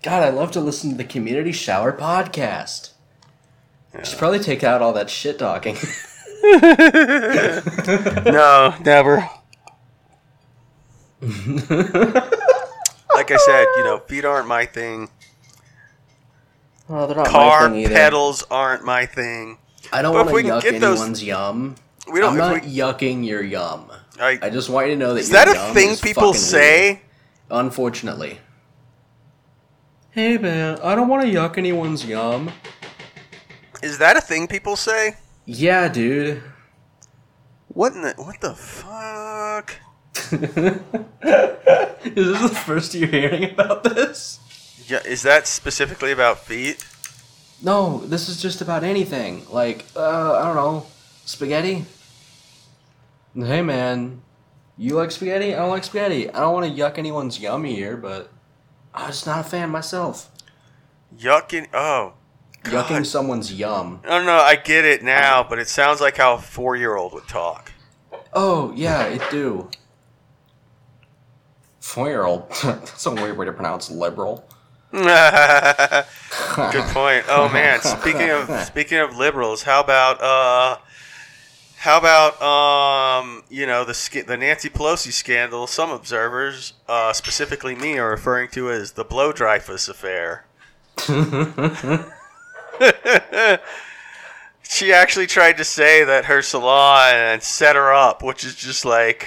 [0.02, 2.92] God, I love to listen to the Community Shower podcast.
[3.94, 4.02] Yeah.
[4.02, 5.76] Should probably take out all that shit talking.
[8.24, 9.28] no, never.
[13.14, 15.10] Like I said, you know, feet aren't my thing.
[16.88, 17.94] oh, they're not Car my thing either.
[17.94, 19.58] pedals aren't my thing.
[19.92, 21.74] I don't want to yuck get those- anyone's yum.
[22.10, 22.32] We don't.
[22.32, 23.90] I'm not we, yucking your yum.
[24.18, 26.88] I, I just want you to know that is that a thing people say?
[26.92, 27.00] weird.
[27.50, 28.38] Unfortunately.
[30.12, 32.50] Hey man, I don't want to yuck anyone's yum.
[33.80, 35.14] Is that a thing people say?
[35.46, 36.42] Yeah, dude.
[37.68, 39.76] What in the what the fuck?
[42.02, 44.40] Is this the first you're hearing about this?
[44.88, 46.84] Yeah, is that specifically about feet?
[47.62, 49.46] No, this is just about anything.
[49.48, 50.86] Like, uh, I don't know,
[51.24, 51.84] spaghetti.
[53.36, 54.22] Hey man,
[54.76, 55.54] you like spaghetti?
[55.54, 56.28] I don't like spaghetti.
[56.28, 58.32] I don't want to yuck anyone's yummy here, but
[58.94, 60.30] I'm just not a fan myself.
[61.16, 61.68] Yucking.
[61.72, 62.14] Oh,
[62.62, 62.86] God.
[62.86, 64.00] Yucking someone's yum.
[64.04, 64.38] I don't know.
[64.38, 67.72] I get it now, but it sounds like how a four-year-old would talk.
[68.32, 69.68] Oh yeah, it do.
[71.80, 72.50] Four year old.
[72.62, 74.46] That's a weird way to pronounce liberal.
[74.92, 75.14] Good point.
[77.28, 80.78] Oh man, speaking of speaking of liberals, how about uh,
[81.80, 85.66] how about um, you know the the Nancy Pelosi scandal?
[85.66, 90.44] Some observers, uh, specifically me, are referring to as the Blow Dreyfus affair.
[94.62, 98.84] she actually tried to say that her salon and set her up, which is just
[98.84, 99.26] like.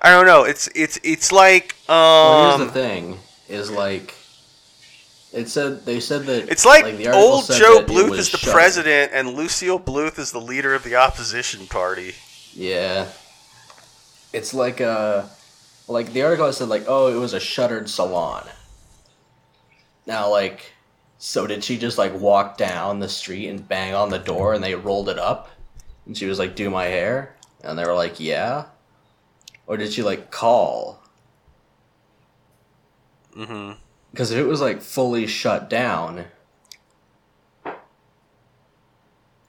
[0.00, 0.44] I don't know.
[0.44, 1.96] It's it's it's like um.
[1.96, 3.18] Well, here's the thing:
[3.48, 4.14] is like
[5.36, 9.12] it said they said that It's like, the old Joe Bluth is the shut- president
[9.12, 12.14] and Lucille Bluth is the leader of the opposition party.
[12.54, 13.08] Yeah,
[14.32, 15.24] it's like uh
[15.88, 18.44] like the article said like oh it was a shuttered salon.
[20.06, 20.72] Now like,
[21.18, 24.64] so did she just like walk down the street and bang on the door and
[24.64, 25.50] they rolled it up,
[26.06, 28.66] and she was like do my hair and they were like yeah,
[29.66, 31.02] or did she like call?
[33.34, 33.72] hmm
[34.16, 36.24] because if it was like fully shut down,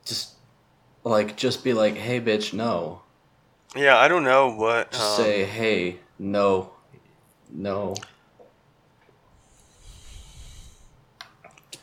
[0.04, 0.34] just
[1.06, 3.04] like just be like, "Hey, bitch, no."
[3.78, 4.92] Yeah, I don't know what.
[4.92, 6.74] Just um, say, "Hey, no,
[7.50, 7.96] no."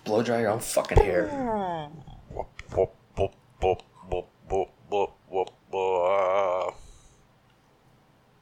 [0.05, 1.31] Blow dry your own fucking hair.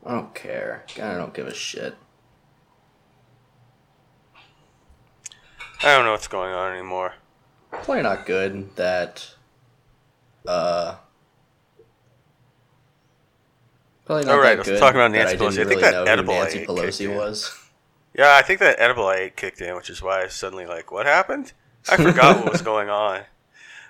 [0.04, 0.84] I don't care.
[0.96, 1.94] I don't give a shit.
[5.84, 7.14] I don't know what's going on anymore.
[7.70, 9.34] Probably not good that.
[10.46, 10.96] Uh.
[14.04, 15.52] Probably not All right, that good talk about Nancy I didn't Pelosi.
[15.52, 17.58] I think really that know edible who Nancy Pelosi was.
[18.14, 20.66] Yeah, I think that edible I ate kicked in, which is why I was suddenly
[20.66, 21.52] like, "What happened?"
[21.88, 23.22] I forgot what was going on.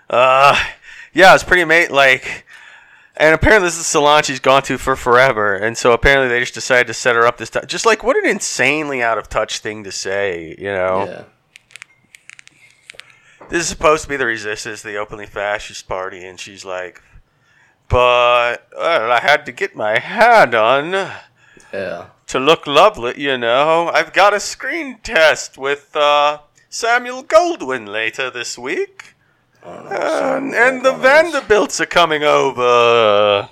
[0.08, 0.62] Uh,
[1.12, 1.94] yeah, it's pretty amazing.
[1.94, 2.46] Like,
[3.16, 6.54] and apparently this is salon she's gone to for forever, and so apparently they just
[6.54, 7.64] decided to set her up this time.
[7.66, 11.06] Just like, what an insanely out of touch thing to say, you know?
[11.06, 11.24] Yeah.
[13.48, 17.02] This is supposed to be the resistance, the openly fascist party, and she's like,
[17.88, 21.10] "But well, I had to get my hair done."
[21.72, 22.06] Yeah.
[22.26, 23.90] to look lovely, you know.
[23.92, 26.38] I've got a screen test with uh,
[26.70, 29.14] Samuel Goldwyn later this week.
[29.64, 33.48] Know, some and the one of those- Vanderbilts are coming over.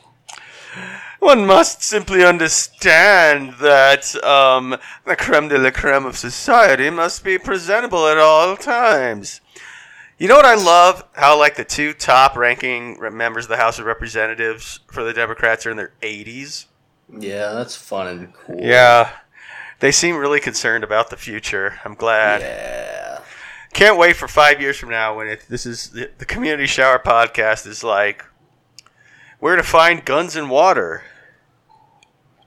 [1.19, 4.77] One must simply understand that um,
[5.07, 9.43] the creme de la creme of society must be presentable at all times.
[10.21, 11.03] You know what I love?
[11.15, 15.65] How like the two top ranking members of the House of Representatives for the Democrats
[15.65, 16.67] are in their 80s.
[17.09, 18.61] Yeah, that's fun and cool.
[18.61, 19.13] Yeah.
[19.79, 21.81] They seem really concerned about the future.
[21.87, 22.43] I'm glad.
[22.43, 23.21] Yeah.
[23.73, 26.99] Can't wait for five years from now when it, this is the, the Community Shower
[26.99, 28.23] podcast is like
[29.39, 31.03] where to find guns and water.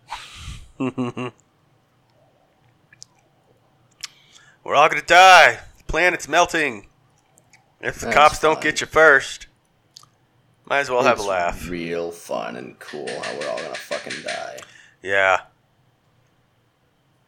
[0.77, 1.31] We're
[4.75, 5.61] all gonna die.
[5.79, 6.85] The planet's melting.
[7.83, 8.63] If the That's cops don't fine.
[8.63, 9.47] get you first,
[10.65, 11.69] might as well have a laugh.
[11.69, 14.57] Real fun and cool how we're all gonna fucking die.
[15.01, 15.41] Yeah.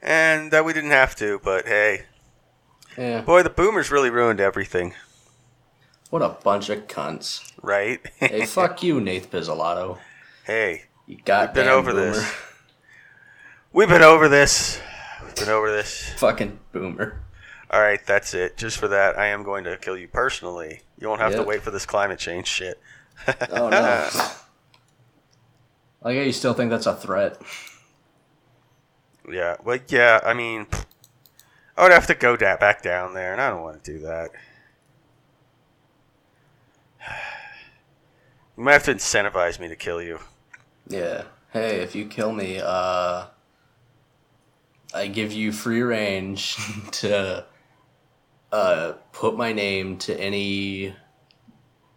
[0.02, 2.04] And that we didn't have to, but hey.
[2.98, 3.22] Yeah.
[3.22, 4.94] Boy, the boomers really ruined everything,
[6.10, 7.52] What a bunch of cunts.
[7.62, 8.00] right?
[8.18, 9.98] Hey, fuck you, Nath Pizzolatto.
[10.46, 12.34] hey, You got been over this.
[13.74, 14.80] we've been over this.
[15.26, 16.10] We've been over this.
[16.18, 17.20] Fucking boomer.
[17.76, 18.56] All right, that's it.
[18.56, 20.80] Just for that, I am going to kill you personally.
[20.98, 22.80] You won't have to wait for this climate change shit.
[23.52, 24.10] Oh no.
[26.02, 27.38] like, you still think that's a threat?
[29.30, 30.68] yeah, well, yeah, I mean,
[31.76, 34.00] I would have to go da- back down there, and I don't want to do
[34.06, 34.32] that.
[38.58, 40.20] You might have to incentivize me to kill you.
[40.88, 41.24] Yeah.
[41.52, 43.26] Hey, if you kill me, uh,
[44.94, 46.56] I give you free range
[46.94, 47.46] to
[48.56, 50.96] uh, put my name to any.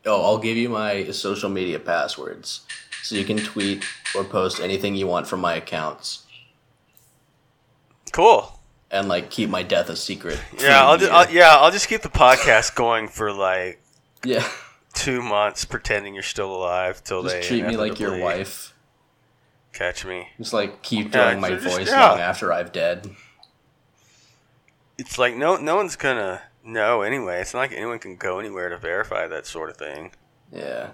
[0.06, 2.62] Oh, I'll give you my social media passwords,
[3.02, 3.84] so you can tweet
[4.16, 6.24] or post anything you want from my accounts,
[8.12, 8.58] Cool.
[8.90, 10.40] and like keep my death a secret.
[10.60, 13.80] Yeah, I'll, ju- I'll yeah, I'll just keep the podcast going for like
[14.24, 14.48] yeah.
[14.94, 18.74] two months, pretending you're still alive till they treat me like your wife.
[19.72, 20.28] Catch me.
[20.38, 22.10] Just like keep Yeah, doing my just- voice yeah.
[22.10, 23.08] long after I've dead.
[24.98, 27.40] It's like no, no one's gonna know anyway.
[27.40, 30.10] It's not like anyone can go anywhere to verify that sort of thing.
[30.52, 30.90] Yeah.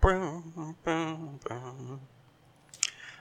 [0.00, 0.80] Boom.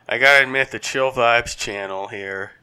[0.09, 2.53] I gotta admit, the Chill Vibes channel here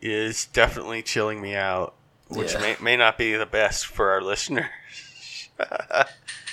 [0.00, 1.95] is definitely chilling me out,
[2.28, 2.60] which Yeah.
[2.60, 4.66] may, may not be the best for our listeners.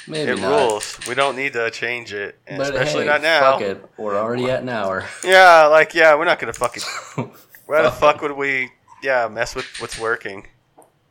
[0.08, 0.50] Maybe it not.
[0.50, 1.00] rules.
[1.08, 3.52] We don't need to change it, and But especially hey, not now.
[3.54, 3.86] Fuck it.
[3.98, 5.06] We're already at an hour.
[5.24, 6.84] Yeah, like yeah, we're not gonna fucking.
[7.66, 8.70] Why the fuck would we?
[9.02, 10.48] Yeah, mess with what's working.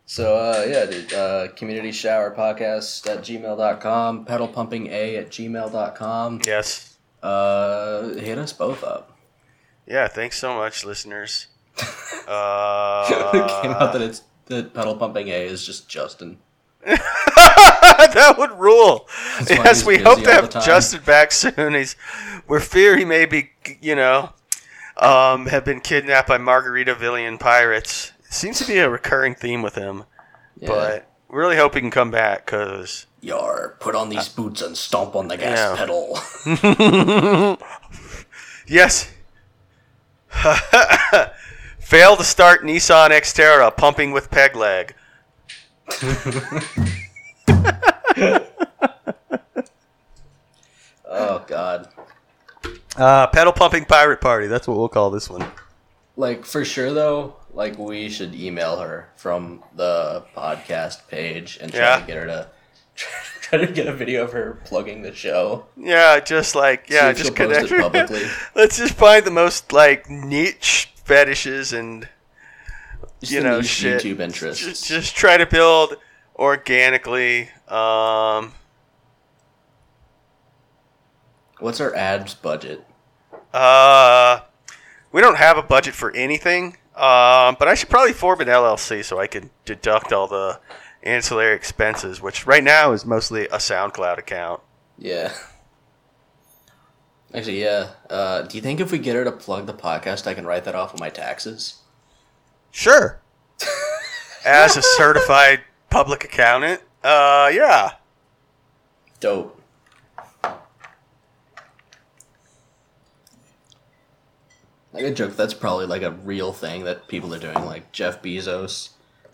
[0.05, 1.13] So uh, yeah, dude.
[1.13, 6.41] Uh, community shower podcast at gmail.com, pedal pumping a at gmail.com.
[6.47, 6.99] Yes.
[7.23, 9.17] Uh, hit us both up.
[9.87, 10.07] Yeah.
[10.09, 11.47] Thanks so much, listeners.
[12.29, 16.39] Uh, it came out that it's that pedal pumping A is just Justin.
[16.85, 19.09] that would rule.
[19.49, 20.51] Yes, we hope to have.
[20.51, 21.75] Justin back soon.
[21.75, 21.95] He's
[22.49, 24.31] we're fear he may be, you know,
[24.97, 28.13] um, have been kidnapped by Margaritavillian pirates.
[28.29, 30.05] Seems to be a recurring theme with him,
[30.59, 30.69] Yeah.
[30.69, 34.77] but we really hope he can come back because Yar, put on these boots and
[34.77, 35.77] stomp on the gas Yeah.
[35.77, 37.59] pedal.
[38.67, 39.13] yes,
[41.93, 44.95] fail to start Nissan Xterra pumping with peg leg.
[51.07, 51.89] oh god.
[52.97, 54.47] Uh, pedal pumping pirate party.
[54.47, 55.45] That's what we'll call this one.
[56.17, 61.81] Like for sure though, like we should email her from the podcast page and try
[61.81, 62.01] Yeah.
[62.01, 62.49] to get her to
[63.43, 65.67] try to get a video of her plugging the show.
[65.77, 67.69] Yeah, just like yeah, just connect.
[67.69, 68.23] publicly.
[68.55, 72.09] Let's just find the most like niche fetishes and
[73.21, 74.03] Just You know, niche shit.
[74.03, 74.65] YouTube interests.
[74.65, 75.97] just, just try to build
[76.37, 77.51] organically.
[77.69, 78.53] Um,
[81.59, 82.85] What's our ads budget?
[83.55, 84.41] uh,
[85.13, 89.05] we don't have a budget for anything, um, but I should probably form an LLC
[89.05, 90.59] so I can deduct all the
[91.03, 94.61] ancillary expenses, which right now is mostly a SoundCloud account.
[94.99, 95.33] Yeah.
[97.35, 97.89] Actually, yeah.
[98.11, 100.65] Uh, do you think if we get her to plug the podcast, I can write
[100.65, 101.77] that off of my taxes?
[102.71, 103.21] Sure.
[104.45, 107.93] As a certified public accountant, uh, yeah.
[109.21, 109.59] Dope.
[114.93, 117.55] Like a joke, that's probably like a real thing that people are doing.
[117.65, 118.91] Like Jeff Bezos,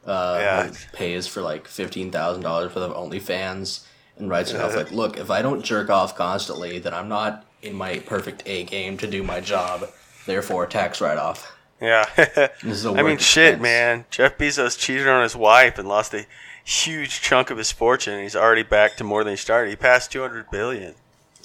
[0.06, 0.70] uh, Yeah.
[0.92, 3.84] pays for like fifteen thousand dollars for the OnlyFans
[4.18, 7.44] and writes it off like, "Look, if I don't jerk off constantly, then I'm not
[7.62, 9.88] in my perfect A game to do my job.
[10.26, 12.04] Therefore, tax write off." Yeah.
[12.62, 13.62] This is a I mean, shit, expense.
[13.62, 14.04] man.
[14.10, 16.26] Jeff Bezos cheated on his wife and lost a
[16.64, 18.20] huge chunk of his fortune.
[18.22, 19.70] He's already back to more than he started.
[19.70, 20.94] He passed 200 billion.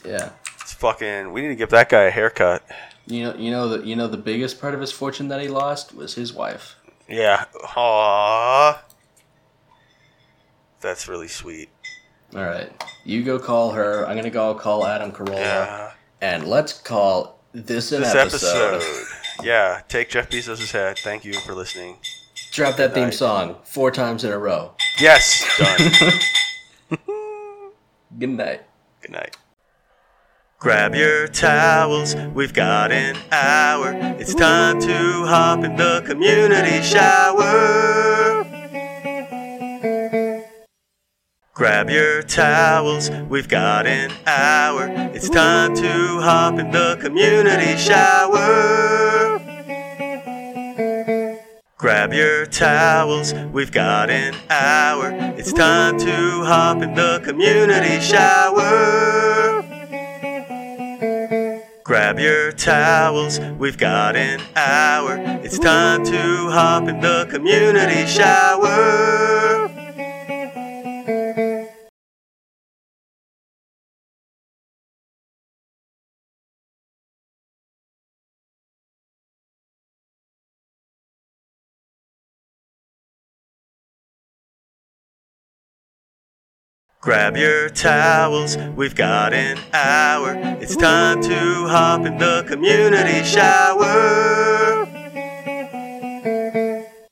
[0.03, 0.31] Yeah.
[0.61, 1.31] It's fucking.
[1.31, 2.63] We need to give that guy a haircut.
[3.05, 5.47] You know, you know the you know the biggest part of his fortune that he
[5.49, 6.75] lost was his wife.
[7.07, 7.45] Yeah.
[7.53, 8.79] Aww.
[10.81, 11.69] That's really sweet.
[12.35, 12.71] All right,
[13.05, 14.05] you go call her.
[14.07, 15.91] I'm gonna go call Adam Carolla, Yeah.
[16.21, 18.75] and let's call this an This episode.
[18.75, 19.05] episode.
[19.43, 19.81] Yeah.
[19.87, 20.97] Take Jeff Bezos' head.
[20.99, 21.97] Thank you for listening.
[22.51, 24.71] Drop that theme song four times in a row.
[24.99, 25.43] Yes.
[25.57, 26.99] Done.
[28.19, 28.61] Good night.
[29.01, 29.37] Good night.
[30.59, 33.91] Grab your towels, we've got an hour.
[34.17, 38.42] It's time to hop in the community shower.
[41.55, 44.87] Grab your towels, we've got an hour.
[45.13, 49.39] It's time to hop in the community shower.
[51.77, 55.11] Grab your towels, we've got an hour.
[55.37, 59.61] It's time to hop in the community shower.
[61.83, 65.17] Grab your towels, we've got an hour.
[65.43, 69.72] It's time to hop in the community shower.
[87.03, 90.35] Grab your towels, we've got an hour.
[90.61, 94.82] It's time to hop in the community shower.